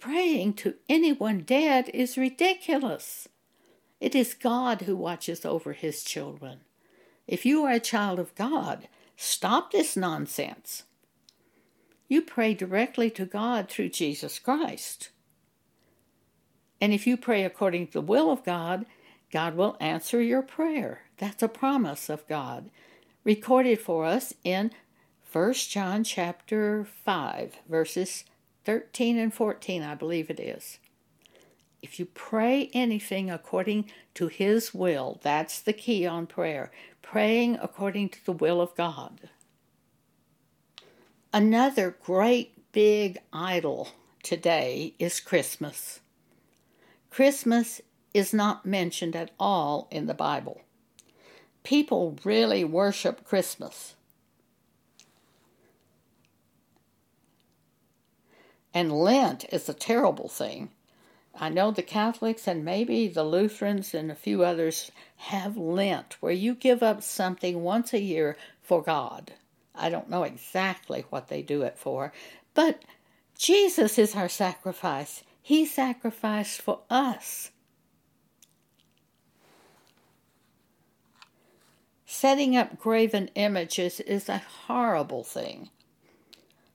Praying 0.00 0.54
to 0.54 0.76
anyone 0.88 1.40
dead 1.40 1.90
is 1.92 2.16
ridiculous. 2.16 3.28
It 4.00 4.14
is 4.14 4.32
God 4.32 4.80
who 4.80 4.96
watches 4.96 5.44
over 5.44 5.74
his 5.74 6.02
children. 6.02 6.60
If 7.26 7.44
you 7.44 7.62
are 7.64 7.72
a 7.72 7.78
child 7.78 8.18
of 8.18 8.34
God, 8.36 8.88
Stop 9.24 9.70
this 9.70 9.96
nonsense. 9.96 10.82
You 12.12 12.20
pray 12.20 12.52
directly 12.52 13.08
to 13.12 13.24
God 13.24 13.70
through 13.70 13.88
Jesus 13.88 14.38
Christ. 14.38 15.08
And 16.78 16.92
if 16.92 17.06
you 17.06 17.16
pray 17.16 17.42
according 17.42 17.86
to 17.86 17.92
the 17.94 18.00
will 18.02 18.30
of 18.30 18.44
God, 18.44 18.84
God 19.32 19.56
will 19.56 19.78
answer 19.80 20.20
your 20.20 20.42
prayer. 20.42 21.04
That's 21.16 21.42
a 21.42 21.48
promise 21.48 22.10
of 22.10 22.28
God, 22.28 22.68
recorded 23.24 23.80
for 23.80 24.04
us 24.04 24.34
in 24.44 24.72
1 25.32 25.54
John 25.54 26.04
chapter 26.04 26.84
5, 26.84 27.54
verses 27.66 28.24
13 28.66 29.16
and 29.16 29.32
14, 29.32 29.82
I 29.82 29.94
believe 29.94 30.28
it 30.28 30.38
is. 30.38 30.80
If 31.80 31.98
you 31.98 32.04
pray 32.04 32.68
anything 32.74 33.30
according 33.30 33.90
to 34.16 34.28
His 34.28 34.74
will, 34.74 35.18
that's 35.22 35.62
the 35.62 35.72
key 35.72 36.06
on 36.06 36.26
prayer 36.26 36.70
praying 37.00 37.56
according 37.62 38.10
to 38.10 38.26
the 38.26 38.32
will 38.32 38.60
of 38.60 38.74
God. 38.74 39.30
Another 41.34 41.96
great 42.02 42.72
big 42.72 43.18
idol 43.32 43.88
today 44.22 44.92
is 44.98 45.18
Christmas. 45.18 46.00
Christmas 47.08 47.80
is 48.12 48.34
not 48.34 48.66
mentioned 48.66 49.16
at 49.16 49.30
all 49.40 49.88
in 49.90 50.04
the 50.04 50.14
Bible. 50.14 50.60
People 51.62 52.18
really 52.22 52.64
worship 52.64 53.24
Christmas. 53.24 53.94
And 58.74 58.92
Lent 58.92 59.46
is 59.50 59.70
a 59.70 59.74
terrible 59.74 60.28
thing 60.28 60.68
I 61.34 61.48
know 61.48 61.70
the 61.70 61.82
Catholics 61.82 62.46
and 62.46 62.62
maybe 62.62 63.08
the 63.08 63.24
Lutherans 63.24 63.94
and 63.94 64.10
a 64.10 64.14
few 64.14 64.44
others 64.44 64.92
have 65.16 65.56
Lent, 65.56 66.18
where 66.20 66.30
you 66.30 66.54
give 66.54 66.82
up 66.82 67.02
something 67.02 67.62
once 67.62 67.94
a 67.94 68.02
year 68.02 68.36
for 68.60 68.82
God. 68.82 69.32
I 69.74 69.90
don't 69.90 70.10
know 70.10 70.22
exactly 70.22 71.04
what 71.10 71.28
they 71.28 71.42
do 71.42 71.62
it 71.62 71.78
for, 71.78 72.12
but 72.54 72.82
Jesus 73.38 73.98
is 73.98 74.14
our 74.14 74.28
sacrifice. 74.28 75.24
He 75.40 75.64
sacrificed 75.66 76.60
for 76.60 76.80
us. 76.90 77.50
Setting 82.04 82.56
up 82.56 82.78
graven 82.78 83.30
images 83.34 83.98
is 84.00 84.28
a 84.28 84.38
horrible 84.66 85.24
thing. 85.24 85.70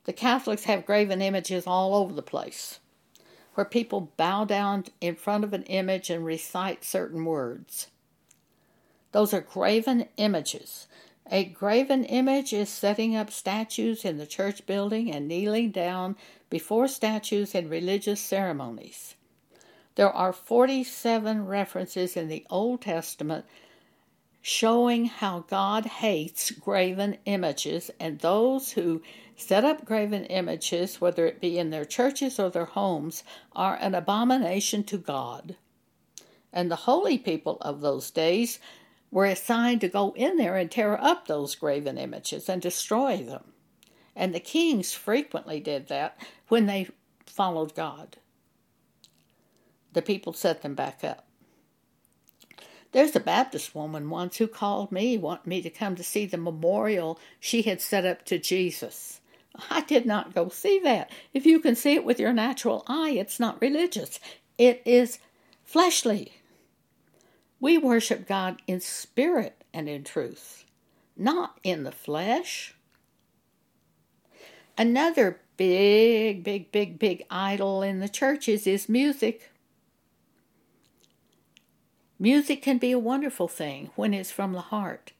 The 0.05 0.13
Catholics 0.13 0.63
have 0.63 0.85
graven 0.85 1.21
images 1.21 1.67
all 1.67 1.95
over 1.95 2.13
the 2.13 2.21
place 2.21 2.79
where 3.57 3.65
people 3.65 4.11
bow 4.17 4.45
down 4.45 4.85
in 5.01 5.15
front 5.15 5.43
of 5.43 5.51
an 5.51 5.63
image 5.63 6.11
and 6.11 6.23
recite 6.23 6.85
certain 6.85 7.25
words. 7.25 7.87
Those 9.13 9.33
are 9.33 9.41
graven 9.41 10.05
images. 10.17 10.85
A 11.29 11.43
graven 11.43 12.05
image 12.05 12.53
is 12.53 12.69
setting 12.69 13.15
up 13.15 13.31
statues 13.31 14.05
in 14.05 14.17
the 14.17 14.25
church 14.25 14.65
building 14.65 15.11
and 15.11 15.27
kneeling 15.27 15.71
down 15.71 16.15
before 16.49 16.87
statues 16.87 17.53
in 17.53 17.69
religious 17.69 18.21
ceremonies. 18.21 19.15
There 19.95 20.11
are 20.11 20.31
47 20.31 21.45
references 21.45 22.15
in 22.15 22.29
the 22.29 22.45
Old 22.49 22.81
Testament 22.81 23.45
showing 24.41 25.07
how 25.07 25.39
God 25.49 25.85
hates 25.85 26.51
graven 26.51 27.17
images 27.25 27.91
and 27.99 28.19
those 28.19 28.71
who 28.71 29.01
set 29.35 29.65
up 29.65 29.83
graven 29.83 30.23
images, 30.25 31.01
whether 31.01 31.25
it 31.25 31.41
be 31.41 31.59
in 31.59 31.71
their 31.71 31.83
churches 31.83 32.39
or 32.39 32.49
their 32.49 32.65
homes, 32.65 33.23
are 33.53 33.75
an 33.75 33.93
abomination 33.93 34.83
to 34.85 34.97
God. 34.97 35.57
And 36.53 36.71
the 36.71 36.87
holy 36.87 37.17
people 37.17 37.57
of 37.59 37.81
those 37.81 38.09
days 38.09 38.59
were 39.11 39.25
assigned 39.25 39.81
to 39.81 39.87
go 39.87 40.13
in 40.15 40.37
there 40.37 40.55
and 40.57 40.69
tear 40.69 41.01
up 41.01 41.27
those 41.27 41.55
graven 41.55 41.97
images 41.97 42.49
and 42.49 42.61
destroy 42.61 43.17
them. 43.17 43.53
And 44.15 44.33
the 44.33 44.39
kings 44.39 44.93
frequently 44.93 45.59
did 45.59 45.87
that 45.87 46.17
when 46.47 46.65
they 46.65 46.89
followed 47.25 47.75
God. 47.75 48.17
The 49.93 50.01
people 50.01 50.33
set 50.33 50.61
them 50.61 50.75
back 50.75 51.03
up. 51.03 51.25
There's 52.91 53.15
a 53.15 53.19
Baptist 53.19 53.75
woman 53.75 54.09
once 54.09 54.37
who 54.37 54.47
called 54.47 54.91
me, 54.91 55.17
wanting 55.17 55.49
me 55.49 55.61
to 55.61 55.69
come 55.69 55.95
to 55.95 56.03
see 56.03 56.25
the 56.25 56.37
memorial 56.37 57.19
she 57.39 57.61
had 57.61 57.81
set 57.81 58.05
up 58.05 58.25
to 58.25 58.39
Jesus. 58.39 59.21
I 59.69 59.81
did 59.81 60.05
not 60.05 60.33
go 60.33 60.49
see 60.49 60.79
that. 60.79 61.11
If 61.33 61.45
you 61.45 61.59
can 61.59 61.75
see 61.75 61.93
it 61.93 62.05
with 62.05 62.19
your 62.19 62.33
natural 62.33 62.83
eye, 62.87 63.11
it's 63.11 63.39
not 63.39 63.61
religious, 63.61 64.19
it 64.57 64.81
is 64.85 65.19
fleshly. 65.63 66.33
We 67.59 67.77
worship 67.77 68.27
God 68.27 68.61
in 68.67 68.79
spirit 68.81 69.63
and 69.73 69.89
in 69.89 70.03
truth, 70.03 70.65
not 71.15 71.59
in 71.63 71.83
the 71.83 71.91
flesh. 71.91 72.75
Another 74.77 75.39
big, 75.57 76.43
big, 76.43 76.71
big, 76.71 76.99
big 76.99 77.25
idol 77.31 77.81
in 77.81 77.99
the 77.99 78.09
churches 78.09 78.67
is 78.67 78.87
music. 78.87 79.51
Music 82.19 82.61
can 82.61 82.77
be 82.77 82.91
a 82.91 82.99
wonderful 82.99 83.47
thing 83.47 83.89
when 83.95 84.13
it's 84.13 84.31
from 84.31 84.53
the 84.53 84.61
heart. 84.61 85.13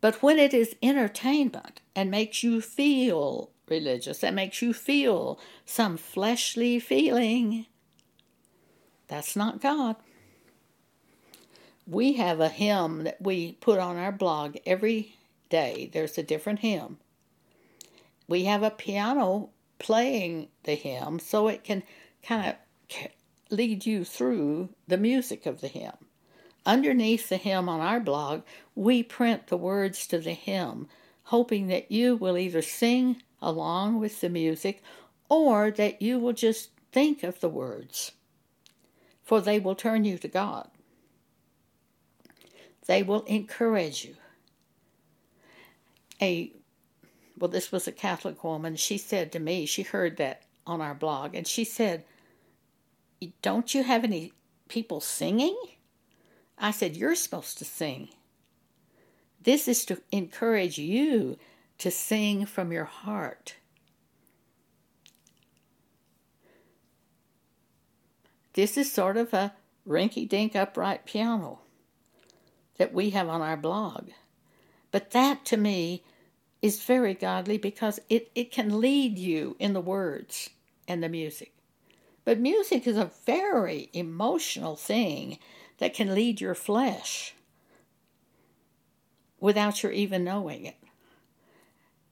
But 0.00 0.22
when 0.22 0.38
it 0.38 0.52
is 0.52 0.74
entertainment 0.82 1.80
and 1.94 2.10
makes 2.10 2.42
you 2.42 2.60
feel 2.60 3.50
religious, 3.68 4.18
that 4.18 4.34
makes 4.34 4.60
you 4.60 4.72
feel 4.72 5.38
some 5.64 5.96
fleshly 5.96 6.80
feeling, 6.80 7.66
that's 9.08 9.36
not 9.36 9.60
God. 9.60 9.96
We 11.86 12.14
have 12.14 12.40
a 12.40 12.48
hymn 12.48 13.04
that 13.04 13.20
we 13.20 13.52
put 13.52 13.78
on 13.78 13.96
our 13.96 14.12
blog 14.12 14.56
every 14.64 15.16
day. 15.50 15.90
There's 15.92 16.16
a 16.16 16.22
different 16.22 16.60
hymn. 16.60 16.98
We 18.28 18.44
have 18.44 18.62
a 18.62 18.70
piano 18.70 19.50
playing 19.78 20.48
the 20.62 20.74
hymn 20.74 21.18
so 21.18 21.48
it 21.48 21.64
can 21.64 21.82
kind 22.22 22.54
of 22.90 23.08
lead 23.50 23.84
you 23.84 24.04
through 24.04 24.70
the 24.86 24.96
music 24.96 25.44
of 25.44 25.60
the 25.60 25.68
hymn. 25.68 25.92
Underneath 26.64 27.28
the 27.28 27.36
hymn 27.36 27.68
on 27.68 27.80
our 27.80 27.98
blog, 27.98 28.42
we 28.74 29.02
print 29.02 29.48
the 29.48 29.56
words 29.56 30.06
to 30.06 30.18
the 30.18 30.32
hymn, 30.32 30.88
hoping 31.24 31.66
that 31.66 31.90
you 31.90 32.16
will 32.16 32.38
either 32.38 32.62
sing 32.62 33.20
along 33.40 33.98
with 33.98 34.20
the 34.20 34.28
music 34.28 34.82
or 35.28 35.70
that 35.72 36.00
you 36.00 36.18
will 36.18 36.32
just 36.32 36.70
think 36.92 37.22
of 37.24 37.40
the 37.40 37.48
words, 37.48 38.12
for 39.32 39.40
they 39.40 39.58
will 39.58 39.74
turn 39.74 40.04
you 40.04 40.18
to 40.18 40.28
God. 40.28 40.68
They 42.86 43.02
will 43.02 43.22
encourage 43.22 44.04
you. 44.04 44.16
A 46.20 46.52
well, 47.38 47.48
this 47.48 47.72
was 47.72 47.88
a 47.88 47.92
Catholic 47.92 48.44
woman. 48.44 48.76
She 48.76 48.98
said 48.98 49.32
to 49.32 49.38
me, 49.38 49.64
she 49.64 49.84
heard 49.84 50.18
that 50.18 50.42
on 50.66 50.82
our 50.82 50.92
blog, 50.92 51.34
and 51.34 51.46
she 51.46 51.64
said, 51.64 52.04
Don't 53.40 53.74
you 53.74 53.84
have 53.84 54.04
any 54.04 54.34
people 54.68 55.00
singing? 55.00 55.56
I 56.58 56.70
said, 56.70 56.94
You're 56.94 57.14
supposed 57.14 57.56
to 57.56 57.64
sing. 57.64 58.10
This 59.40 59.66
is 59.66 59.86
to 59.86 60.02
encourage 60.12 60.76
you 60.76 61.38
to 61.78 61.90
sing 61.90 62.44
from 62.44 62.70
your 62.70 62.84
heart. 62.84 63.54
This 68.54 68.76
is 68.76 68.92
sort 68.92 69.16
of 69.16 69.32
a 69.32 69.54
rinky 69.86 70.28
dink 70.28 70.54
upright 70.54 71.04
piano 71.04 71.60
that 72.76 72.92
we 72.92 73.10
have 73.10 73.28
on 73.28 73.42
our 73.42 73.56
blog. 73.56 74.10
But 74.90 75.10
that 75.12 75.44
to 75.46 75.56
me 75.56 76.02
is 76.60 76.82
very 76.82 77.14
godly 77.14 77.58
because 77.58 78.00
it, 78.08 78.30
it 78.34 78.50
can 78.52 78.80
lead 78.80 79.18
you 79.18 79.56
in 79.58 79.72
the 79.72 79.80
words 79.80 80.50
and 80.86 81.02
the 81.02 81.08
music. 81.08 81.52
But 82.24 82.38
music 82.38 82.86
is 82.86 82.96
a 82.96 83.10
very 83.26 83.90
emotional 83.92 84.76
thing 84.76 85.38
that 85.78 85.94
can 85.94 86.14
lead 86.14 86.40
your 86.40 86.54
flesh 86.54 87.34
without 89.40 89.82
your 89.82 89.90
even 89.90 90.22
knowing 90.22 90.66
it. 90.66 90.76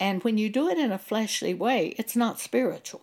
And 0.00 0.24
when 0.24 0.38
you 0.38 0.48
do 0.48 0.68
it 0.68 0.79
in 0.79 0.90
a 0.90 0.98
fleshly 0.98 1.55
way, 1.55 1.94
it's 1.98 2.16
not 2.16 2.40
spiritual. 2.40 3.03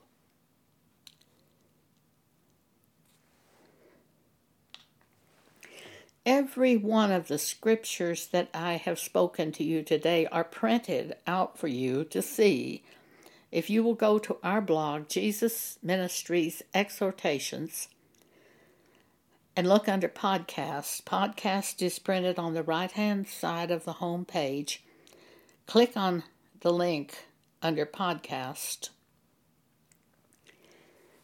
Every 6.28 6.76
one 6.76 7.14
of 7.14 7.30
the 7.30 7.38
scriptures 7.38 8.28
that 8.34 8.50
I 8.54 8.74
have 8.74 9.00
spoken 9.00 9.54
to 9.54 9.64
you 9.64 9.82
today 9.82 10.26
are 10.26 10.44
printed 10.44 11.16
out 11.26 11.58
for 11.58 11.70
you 11.70 12.04
to 12.04 12.22
see. 12.22 12.84
If 13.50 13.70
you 13.70 13.82
will 13.82 13.94
go 13.94 14.20
to 14.20 14.36
our 14.44 14.60
blog, 14.60 15.08
Jesus 15.08 15.80
Ministries 15.82 16.62
Exhortations, 16.74 17.88
and 19.56 19.70
look 19.70 19.88
under 19.88 20.10
podcast, 20.10 21.04
podcast 21.04 21.82
is 21.82 21.98
printed 21.98 22.38
on 22.38 22.56
the 22.56 22.62
right 22.62 22.92
hand 22.92 23.30
side 23.30 23.72
of 23.72 23.86
the 23.86 23.94
home 23.94 24.26
page. 24.26 24.84
Click 25.66 25.96
on 25.96 26.24
the 26.60 26.74
link 26.74 27.28
under 27.62 27.86
podcast. 27.86 28.90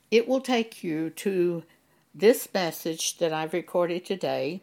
It 0.09 0.29
will 0.29 0.39
take 0.39 0.81
you 0.81 1.09
to 1.09 1.63
this 2.15 2.47
message 2.53 3.17
that 3.17 3.33
I've 3.33 3.51
recorded 3.51 4.05
today 4.05 4.61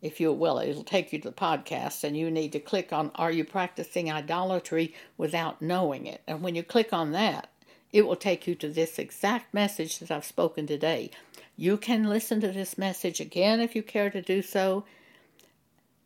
if 0.00 0.20
you 0.20 0.32
will, 0.32 0.58
it'll 0.58 0.84
take 0.84 1.12
you 1.12 1.18
to 1.18 1.28
the 1.30 1.34
podcast, 1.34 2.04
and 2.04 2.16
you 2.16 2.30
need 2.30 2.52
to 2.52 2.60
click 2.60 2.92
on 2.92 3.10
Are 3.16 3.32
You 3.32 3.44
Practicing 3.44 4.10
Idolatry 4.10 4.94
Without 5.16 5.60
Knowing 5.60 6.06
It? 6.06 6.22
And 6.26 6.40
when 6.40 6.54
you 6.54 6.62
click 6.62 6.92
on 6.92 7.10
that, 7.12 7.50
it 7.92 8.06
will 8.06 8.16
take 8.16 8.46
you 8.46 8.54
to 8.56 8.68
this 8.68 8.98
exact 8.98 9.52
message 9.52 9.98
that 9.98 10.10
I've 10.12 10.24
spoken 10.24 10.66
today. 10.66 11.10
You 11.56 11.76
can 11.76 12.04
listen 12.04 12.40
to 12.42 12.52
this 12.52 12.78
message 12.78 13.18
again 13.18 13.60
if 13.60 13.74
you 13.74 13.82
care 13.82 14.10
to 14.10 14.22
do 14.22 14.40
so, 14.40 14.84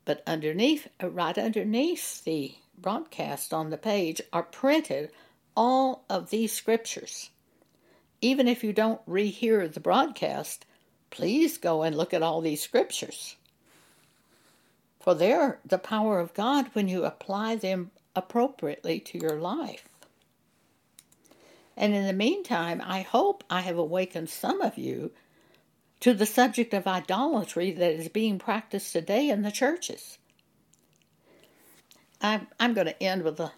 but 0.06 0.22
underneath, 0.26 0.88
right 1.02 1.36
underneath 1.36 2.24
the 2.24 2.54
broadcast 2.78 3.52
on 3.52 3.68
the 3.68 3.76
page, 3.76 4.22
are 4.32 4.42
printed 4.42 5.10
all 5.54 6.04
of 6.08 6.30
these 6.30 6.52
scriptures. 6.52 7.28
Even 8.22 8.48
if 8.48 8.64
you 8.64 8.72
don't 8.72 9.04
rehear 9.06 9.70
the 9.70 9.80
broadcast, 9.80 10.64
please 11.10 11.58
go 11.58 11.82
and 11.82 11.94
look 11.94 12.14
at 12.14 12.22
all 12.22 12.40
these 12.40 12.62
scriptures 12.62 13.36
for 15.02 15.14
they're 15.14 15.58
the 15.66 15.78
power 15.78 16.20
of 16.20 16.32
God 16.32 16.70
when 16.72 16.88
you 16.88 17.04
apply 17.04 17.56
them 17.56 17.90
appropriately 18.14 19.00
to 19.00 19.18
your 19.18 19.36
life. 19.40 19.88
And 21.76 21.94
in 21.94 22.06
the 22.06 22.12
meantime, 22.12 22.80
I 22.84 23.00
hope 23.00 23.42
I 23.50 23.62
have 23.62 23.78
awakened 23.78 24.30
some 24.30 24.60
of 24.60 24.78
you 24.78 25.10
to 26.00 26.14
the 26.14 26.26
subject 26.26 26.72
of 26.72 26.86
idolatry 26.86 27.72
that 27.72 27.92
is 27.92 28.08
being 28.08 28.38
practiced 28.38 28.92
today 28.92 29.28
in 29.28 29.42
the 29.42 29.50
churches. 29.50 30.18
I'm, 32.20 32.46
I'm 32.60 32.74
going 32.74 32.86
to 32.86 33.02
end 33.02 33.22
with 33.22 33.40
a, 33.40 33.52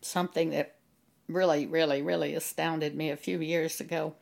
something 0.00 0.50
that 0.50 0.76
really, 1.28 1.66
really, 1.66 2.02
really 2.02 2.34
astounded 2.34 2.94
me 2.94 3.10
a 3.10 3.16
few 3.16 3.40
years 3.40 3.80
ago. 3.80 4.14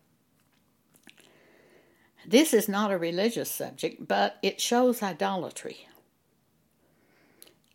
This 2.26 2.54
is 2.54 2.68
not 2.68 2.92
a 2.92 2.98
religious 2.98 3.50
subject, 3.50 4.06
but 4.06 4.38
it 4.42 4.60
shows 4.60 5.02
idolatry. 5.02 5.88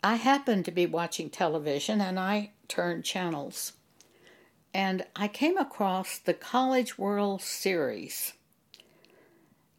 I 0.04 0.16
happened 0.16 0.66
to 0.66 0.72
be 0.72 0.86
watching 0.86 1.30
television 1.30 2.02
and 2.02 2.20
I 2.20 2.52
turned 2.68 3.04
channels. 3.04 3.74
And 4.74 5.06
I 5.16 5.28
came 5.28 5.58
across 5.58 6.20
the 6.20 6.34
College 6.34 6.98
World 6.98 7.42
Series. 7.42 8.34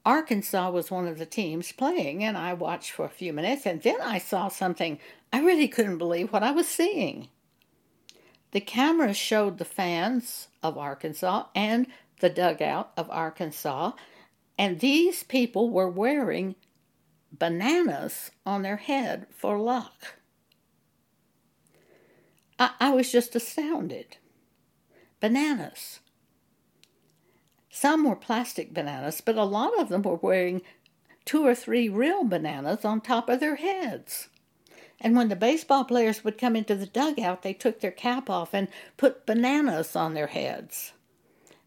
Arkansas 0.05 0.71
was 0.71 0.91
one 0.91 1.07
of 1.07 1.19
the 1.19 1.27
teams 1.27 1.71
playing, 1.71 2.25
and 2.25 2.37
I 2.37 2.55
watched 2.55 2.93
for 2.93 3.05
a 3.05 3.11
few 3.11 3.33
minutes, 3.33 3.67
and 3.67 3.83
then 3.83 4.01
I 4.01 4.19
saw 4.19 4.49
something 4.49 4.99
I 5.33 5.41
really 5.41 5.69
couldn't 5.69 5.99
believe 5.99 6.33
what 6.33 6.43
I 6.43 6.51
was 6.51 6.67
seeing. 6.67 7.29
The 8.53 8.61
camera 8.61 9.13
showed 9.13 9.59
the 9.59 9.67
fans 9.67 10.49
of 10.63 10.79
Arkansas 10.79 11.47
and 11.55 11.87
the 12.21 12.31
dugout 12.31 12.91
of 12.97 13.11
Arkansas, 13.11 13.93
and 14.57 14.81
these 14.81 15.23
people 15.23 15.69
were 15.69 15.91
wearing 15.91 16.55
bananas 17.33 18.31
on 18.45 18.63
their 18.63 18.77
head 18.77 19.27
for 19.31 19.59
luck. 19.59 20.17
I, 22.59 22.71
I 22.81 22.91
was 22.91 23.13
just 23.13 23.37
astounded. 23.37 24.17
Bananas. 25.21 26.01
Some 27.71 28.05
were 28.05 28.17
plastic 28.17 28.75
bananas, 28.75 29.21
but 29.21 29.37
a 29.37 29.45
lot 29.45 29.79
of 29.79 29.89
them 29.89 30.03
were 30.03 30.17
wearing 30.17 30.63
two 31.25 31.47
or 31.47 31.55
three 31.55 31.89
real 31.89 32.25
bananas 32.25 32.85
on 32.85 33.01
top 33.01 33.29
of 33.29 33.41
their 33.41 33.57
heads. 33.57 34.29
And 35.01 35.17
when 35.17 35.29
the 35.29 35.37
baseball 35.37 35.85
players 35.85 36.25
would 36.25 36.39
come 36.39 36.57
into 36.57 36.75
the 36.75 36.87
dugout, 36.87 37.43
they 37.43 37.53
took 37.53 37.81
their 37.81 37.93
cap 37.93 38.29
off 38.29 38.53
and 38.53 38.69
put 38.97 39.27
bananas 39.27 39.95
on 39.95 40.15
their 40.15 40.27
heads. 40.29 40.93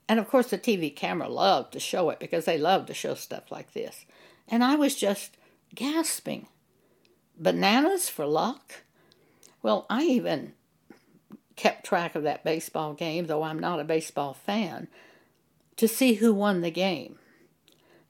And 0.10 0.20
of 0.20 0.28
course, 0.28 0.50
the 0.50 0.58
TV 0.58 0.94
camera 0.94 1.30
loved 1.30 1.72
to 1.74 1.80
show 1.80 2.10
it 2.10 2.20
because 2.20 2.44
they 2.44 2.58
love 2.58 2.88
to 2.88 2.94
show 2.94 3.14
stuff 3.14 3.52
like 3.52 3.72
this. 3.72 4.06
And 4.50 4.64
I 4.64 4.76
was 4.76 4.96
just 4.96 5.38
gasping. 5.76 6.48
Bananas 7.38 8.10
for 8.10 8.26
luck? 8.26 8.84
Well, 9.64 9.86
I 9.90 10.04
even 10.04 10.54
kept 11.56 11.86
track 11.86 12.16
of 12.16 12.24
that 12.24 12.44
baseball 12.44 12.94
game, 12.94 13.28
though 13.28 13.44
I'm 13.44 13.60
not 13.60 13.80
a 13.80 13.84
baseball 13.84 14.34
fan, 14.34 14.88
to 15.78 15.88
see 15.88 16.16
who 16.16 16.34
won 16.34 16.62
the 16.62 16.72
game. 16.72 17.20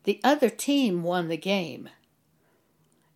The 0.04 0.20
other 0.24 0.50
team 0.50 1.04
won 1.04 1.28
the 1.28 1.38
game. 1.38 1.90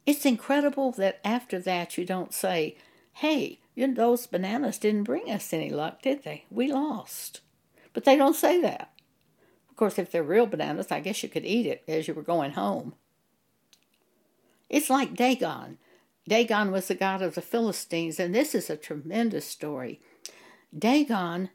It's 0.05 0.25
incredible 0.25 0.91
that 0.93 1.19
after 1.23 1.59
that 1.59 1.97
you 1.97 2.05
don't 2.05 2.33
say, 2.33 2.77
hey, 3.13 3.59
you 3.73 3.87
know, 3.87 3.93
those 3.93 4.27
bananas 4.27 4.77
didn't 4.77 5.03
bring 5.03 5.29
us 5.29 5.51
any 5.51 5.69
luck, 5.69 6.01
did 6.01 6.23
they? 6.23 6.45
We 6.51 6.71
lost. 6.71 7.41
But 7.93 8.03
they 8.03 8.15
don't 8.15 8.35
say 8.35 8.61
that. 8.61 8.91
Of 9.69 9.75
course, 9.75 9.97
if 9.97 10.11
they're 10.11 10.23
real 10.23 10.45
bananas, 10.45 10.91
I 10.91 10.99
guess 10.99 11.23
you 11.23 11.29
could 11.29 11.45
eat 11.45 11.65
it 11.65 11.83
as 11.87 12.07
you 12.07 12.13
were 12.13 12.21
going 12.21 12.51
home. 12.51 12.93
It's 14.69 14.89
like 14.89 15.15
Dagon. 15.15 15.77
Dagon 16.27 16.71
was 16.71 16.87
the 16.87 16.95
god 16.95 17.21
of 17.21 17.35
the 17.35 17.41
Philistines, 17.41 18.19
and 18.19 18.33
this 18.33 18.55
is 18.55 18.69
a 18.69 18.77
tremendous 18.77 19.45
story. 19.45 20.01
Dagon 20.77 21.49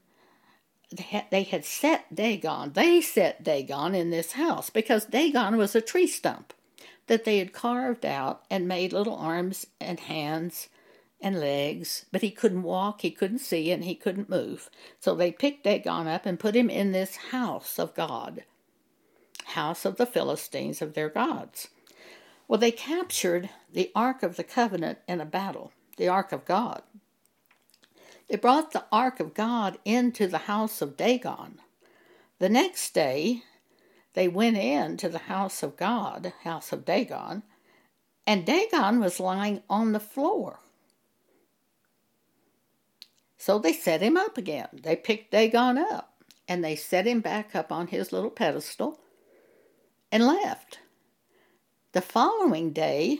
they 1.30 1.44
had, 1.44 1.64
set 1.64 2.12
Dagon, 2.14 2.72
they 2.72 3.00
set 3.00 3.44
Dagon 3.44 3.94
in 3.94 4.10
this 4.10 4.32
house 4.32 4.70
because 4.70 5.04
Dagon 5.04 5.56
was 5.56 5.76
a 5.76 5.80
tree 5.80 6.08
stump 6.08 6.52
that 7.06 7.24
they 7.24 7.38
had 7.38 7.52
carved 7.52 8.04
out 8.04 8.42
and 8.50 8.66
made 8.66 8.92
little 8.92 9.14
arms 9.14 9.66
and 9.80 10.00
hands 10.00 10.68
and 11.20 11.38
legs, 11.38 12.06
but 12.10 12.22
he 12.22 12.30
couldn't 12.30 12.62
walk, 12.62 13.02
he 13.02 13.10
couldn't 13.10 13.38
see, 13.38 13.70
and 13.70 13.84
he 13.84 13.94
couldn't 13.94 14.30
move. 14.30 14.70
So 14.98 15.14
they 15.14 15.30
picked 15.30 15.64
Dagon 15.64 16.08
up 16.08 16.26
and 16.26 16.40
put 16.40 16.56
him 16.56 16.70
in 16.70 16.92
this 16.92 17.16
house 17.16 17.78
of 17.78 17.94
God, 17.94 18.44
house 19.46 19.84
of 19.84 19.96
the 19.96 20.06
Philistines 20.06 20.80
of 20.80 20.94
their 20.94 21.10
gods. 21.10 21.68
Well, 22.50 22.58
they 22.58 22.72
captured 22.72 23.48
the 23.72 23.92
Ark 23.94 24.24
of 24.24 24.34
the 24.34 24.42
Covenant 24.42 24.98
in 25.06 25.20
a 25.20 25.24
battle, 25.24 25.70
the 25.96 26.08
Ark 26.08 26.32
of 26.32 26.44
God. 26.44 26.82
They 28.28 28.34
brought 28.34 28.72
the 28.72 28.86
Ark 28.90 29.20
of 29.20 29.34
God 29.34 29.78
into 29.84 30.26
the 30.26 30.38
house 30.38 30.82
of 30.82 30.96
Dagon. 30.96 31.60
The 32.40 32.48
next 32.48 32.92
day, 32.92 33.44
they 34.14 34.26
went 34.26 34.56
in 34.56 34.96
to 34.96 35.08
the 35.08 35.30
house 35.30 35.62
of 35.62 35.76
God, 35.76 36.32
house 36.42 36.72
of 36.72 36.84
Dagon, 36.84 37.44
and 38.26 38.44
Dagon 38.44 38.98
was 38.98 39.20
lying 39.20 39.62
on 39.70 39.92
the 39.92 40.00
floor. 40.00 40.58
So 43.38 43.60
they 43.60 43.72
set 43.72 44.02
him 44.02 44.16
up 44.16 44.36
again. 44.36 44.70
They 44.72 44.96
picked 44.96 45.30
Dagon 45.30 45.78
up 45.78 46.24
and 46.48 46.64
they 46.64 46.74
set 46.74 47.06
him 47.06 47.20
back 47.20 47.54
up 47.54 47.70
on 47.70 47.86
his 47.86 48.12
little 48.12 48.28
pedestal 48.28 48.98
and 50.10 50.26
left. 50.26 50.80
The 51.92 52.00
following 52.00 52.72
day, 52.72 53.18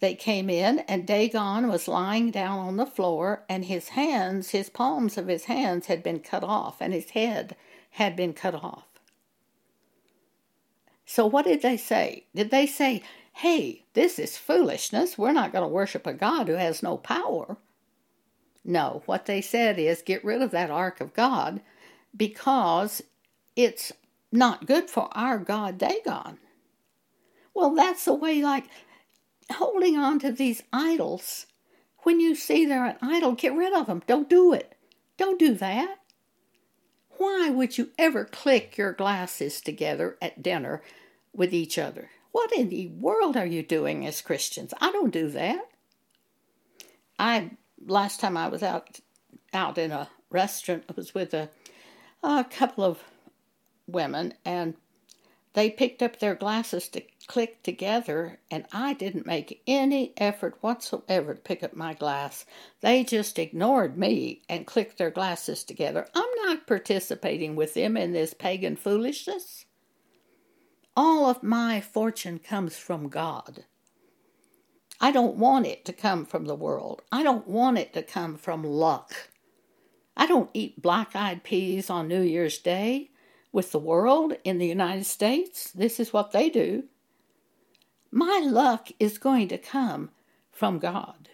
they 0.00 0.16
came 0.16 0.50
in 0.50 0.80
and 0.80 1.06
Dagon 1.06 1.68
was 1.68 1.86
lying 1.86 2.32
down 2.32 2.58
on 2.58 2.76
the 2.76 2.86
floor 2.86 3.44
and 3.48 3.64
his 3.64 3.90
hands, 3.90 4.50
his 4.50 4.68
palms 4.68 5.16
of 5.16 5.28
his 5.28 5.44
hands 5.44 5.86
had 5.86 6.02
been 6.02 6.18
cut 6.18 6.42
off 6.42 6.78
and 6.80 6.92
his 6.92 7.10
head 7.10 7.54
had 7.90 8.16
been 8.16 8.32
cut 8.32 8.56
off. 8.56 8.86
So 11.06 11.24
what 11.24 11.44
did 11.44 11.62
they 11.62 11.76
say? 11.76 12.24
Did 12.34 12.50
they 12.50 12.66
say, 12.66 13.04
hey, 13.34 13.84
this 13.94 14.18
is 14.18 14.36
foolishness. 14.36 15.16
We're 15.16 15.32
not 15.32 15.52
going 15.52 15.62
to 15.62 15.68
worship 15.68 16.06
a 16.08 16.12
God 16.12 16.48
who 16.48 16.54
has 16.54 16.82
no 16.82 16.96
power. 16.96 17.56
No, 18.64 19.02
what 19.06 19.26
they 19.26 19.40
said 19.40 19.78
is 19.78 20.02
get 20.02 20.24
rid 20.24 20.42
of 20.42 20.50
that 20.50 20.70
ark 20.70 21.00
of 21.00 21.14
God 21.14 21.60
because 22.16 23.00
it's 23.54 23.92
not 24.32 24.66
good 24.66 24.90
for 24.90 25.08
our 25.12 25.38
God 25.38 25.78
Dagon. 25.78 26.38
Well, 27.54 27.74
that's 27.74 28.04
the 28.04 28.14
way, 28.14 28.42
like 28.42 28.64
holding 29.50 29.96
on 29.96 30.18
to 30.20 30.32
these 30.32 30.62
idols. 30.72 31.46
When 31.98 32.20
you 32.20 32.34
see 32.34 32.66
they're 32.66 32.86
an 32.86 32.96
idol, 33.00 33.32
get 33.32 33.54
rid 33.54 33.72
of 33.72 33.86
them. 33.86 34.02
Don't 34.06 34.28
do 34.28 34.52
it. 34.52 34.74
Don't 35.16 35.38
do 35.38 35.54
that. 35.54 35.98
Why 37.18 37.50
would 37.50 37.78
you 37.78 37.90
ever 37.98 38.24
click 38.24 38.76
your 38.76 38.92
glasses 38.92 39.60
together 39.60 40.16
at 40.20 40.42
dinner 40.42 40.82
with 41.32 41.54
each 41.54 41.78
other? 41.78 42.10
What 42.32 42.52
in 42.52 42.70
the 42.70 42.88
world 42.88 43.36
are 43.36 43.46
you 43.46 43.62
doing 43.62 44.06
as 44.06 44.22
Christians? 44.22 44.74
I 44.80 44.90
don't 44.90 45.12
do 45.12 45.28
that. 45.30 45.68
I 47.18 47.50
last 47.86 48.20
time 48.20 48.36
I 48.36 48.48
was 48.48 48.62
out 48.62 49.00
out 49.52 49.78
in 49.78 49.92
a 49.92 50.08
restaurant, 50.30 50.84
I 50.88 50.94
was 50.96 51.14
with 51.14 51.34
a, 51.34 51.50
a 52.22 52.44
couple 52.44 52.84
of 52.84 52.98
women, 53.86 54.34
and 54.44 54.74
they 55.52 55.70
picked 55.70 56.02
up 56.02 56.18
their 56.18 56.34
glasses 56.34 56.88
to 56.88 57.02
click 57.32 57.62
together, 57.62 58.38
and 58.50 58.66
I 58.72 58.92
didn't 58.92 59.24
make 59.24 59.62
any 59.66 60.12
effort 60.18 60.58
whatsoever 60.60 61.32
to 61.32 61.40
pick 61.40 61.62
up 61.62 61.74
my 61.74 61.94
glass. 61.94 62.44
They 62.82 63.04
just 63.04 63.38
ignored 63.38 63.96
me 63.96 64.42
and 64.50 64.66
clicked 64.66 64.98
their 64.98 65.10
glasses 65.10 65.64
together. 65.64 66.06
I'm 66.14 66.28
not 66.44 66.66
participating 66.66 67.56
with 67.56 67.72
them 67.72 67.96
in 67.96 68.12
this 68.12 68.34
pagan 68.34 68.76
foolishness. 68.76 69.64
All 70.94 71.24
of 71.24 71.42
my 71.42 71.80
fortune 71.80 72.38
comes 72.38 72.76
from 72.76 73.08
God. 73.08 73.64
I 75.00 75.10
don't 75.10 75.36
want 75.36 75.66
it 75.66 75.86
to 75.86 75.94
come 75.94 76.26
from 76.26 76.44
the 76.44 76.54
world. 76.54 77.00
I 77.10 77.22
don't 77.22 77.48
want 77.48 77.78
it 77.78 77.94
to 77.94 78.02
come 78.02 78.36
from 78.36 78.62
luck. 78.62 79.30
I 80.18 80.26
don't 80.26 80.50
eat 80.52 80.82
black 80.82 81.16
eyed 81.16 81.44
peas 81.44 81.88
on 81.88 82.08
New 82.08 82.20
Year's 82.20 82.58
Day 82.58 83.08
with 83.52 83.72
the 83.72 83.78
world 83.78 84.34
in 84.44 84.58
the 84.58 84.66
United 84.66 85.06
States. 85.06 85.70
This 85.70 85.98
is 85.98 86.12
what 86.12 86.32
they 86.32 86.50
do. 86.50 86.84
My 88.12 88.40
luck 88.44 88.90
is 89.00 89.18
going 89.18 89.48
to 89.48 89.58
come 89.58 90.10
from 90.52 90.78
God. 90.78 91.30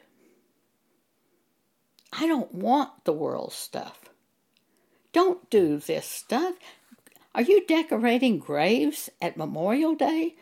I 2.13 2.27
don't 2.27 2.55
want 2.55 3.05
the 3.05 3.13
world 3.13 3.53
stuff. 3.53 4.09
Don't 5.13 5.51
do 5.51 5.79
this 5.79 6.07
stuff. 6.07 6.55
Are 7.35 7.43
you 7.43 7.67
decorating 7.67 8.39
graves 8.39 9.11
at 9.21 9.37
Memorial 9.37 9.95
Day? 9.95 10.37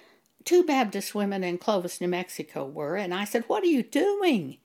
two 0.46 0.62
Baptist 0.62 1.14
women 1.14 1.44
in 1.44 1.58
Clovis, 1.58 2.00
New 2.00 2.08
Mexico 2.08 2.64
were, 2.64 2.96
and 2.96 3.12
I 3.12 3.24
said, 3.24 3.44
What 3.48 3.62
are 3.64 3.66
you 3.66 3.82
doing? 3.82 4.56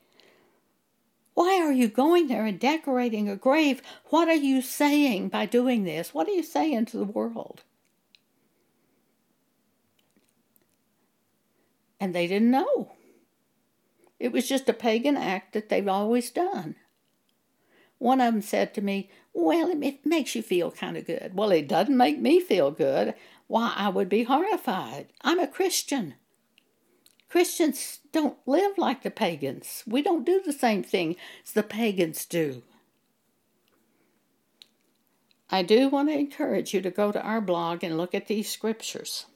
Why 1.33 1.59
are 1.61 1.71
you 1.71 1.87
going 1.87 2.27
there 2.27 2.45
and 2.45 2.59
decorating 2.59 3.27
a 3.27 3.35
grave? 3.35 3.81
What 4.09 4.27
are 4.27 4.35
you 4.35 4.61
saying 4.61 5.29
by 5.29 5.47
doing 5.47 5.83
this? 5.83 6.13
What 6.13 6.27
are 6.27 6.33
you 6.33 6.43
saying 6.43 6.85
to 6.87 6.97
the 6.97 7.03
world? 7.03 7.63
And 12.01 12.15
they 12.15 12.25
didn't 12.25 12.49
know. 12.49 12.93
It 14.19 14.31
was 14.31 14.49
just 14.49 14.67
a 14.67 14.73
pagan 14.73 15.15
act 15.15 15.53
that 15.53 15.69
they've 15.69 15.87
always 15.87 16.31
done. 16.31 16.75
One 17.99 18.19
of 18.19 18.33
them 18.33 18.41
said 18.41 18.73
to 18.73 18.81
me, 18.81 19.11
Well, 19.33 19.69
it 19.69 20.03
makes 20.03 20.33
you 20.33 20.41
feel 20.41 20.71
kind 20.71 20.97
of 20.97 21.05
good. 21.05 21.33
Well, 21.35 21.51
it 21.51 21.67
doesn't 21.67 21.95
make 21.95 22.19
me 22.19 22.39
feel 22.39 22.71
good. 22.71 23.13
Why, 23.45 23.73
I 23.75 23.89
would 23.89 24.09
be 24.09 24.23
horrified. 24.23 25.09
I'm 25.21 25.39
a 25.39 25.47
Christian. 25.47 26.15
Christians 27.29 27.99
don't 28.11 28.37
live 28.47 28.79
like 28.79 29.03
the 29.03 29.11
pagans. 29.11 29.83
We 29.85 30.01
don't 30.01 30.25
do 30.25 30.41
the 30.43 30.53
same 30.53 30.83
thing 30.83 31.15
as 31.45 31.53
the 31.53 31.61
pagans 31.61 32.25
do. 32.25 32.63
I 35.51 35.61
do 35.61 35.87
want 35.87 36.09
to 36.09 36.17
encourage 36.17 36.73
you 36.73 36.81
to 36.81 36.89
go 36.89 37.11
to 37.11 37.21
our 37.21 37.41
blog 37.41 37.83
and 37.83 37.95
look 37.95 38.15
at 38.15 38.27
these 38.27 38.49
scriptures. 38.49 39.27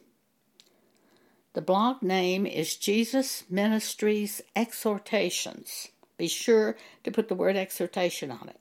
The 1.56 1.62
blog 1.62 2.01
name 2.01 2.45
is 2.45 2.76
Jesus 2.76 3.45
Ministries 3.49 4.41
Exhortations. 4.58 5.88
Be 6.18 6.28
sure 6.28 6.76
to 7.06 7.12
put 7.12 7.30
the 7.30 7.34
word 7.34 7.56
exhortation 7.56 8.30
on 8.30 8.49
it. 8.49 8.60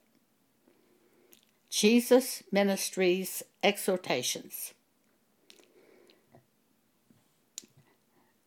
Jesus 1.69 2.45
Ministries 2.53 3.43
Exhortations. 3.65 4.75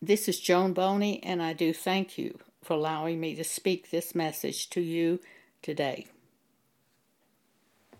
This 0.00 0.30
is 0.30 0.40
Joan 0.40 0.72
Boney, 0.72 1.22
and 1.22 1.42
I 1.42 1.52
do 1.52 1.74
thank 1.74 2.16
you 2.16 2.38
for 2.64 2.72
allowing 2.72 3.20
me 3.20 3.34
to 3.34 3.44
speak 3.44 3.90
this 3.90 4.14
message 4.14 4.70
to 4.70 4.80
you 4.80 5.20
today. 5.60 6.06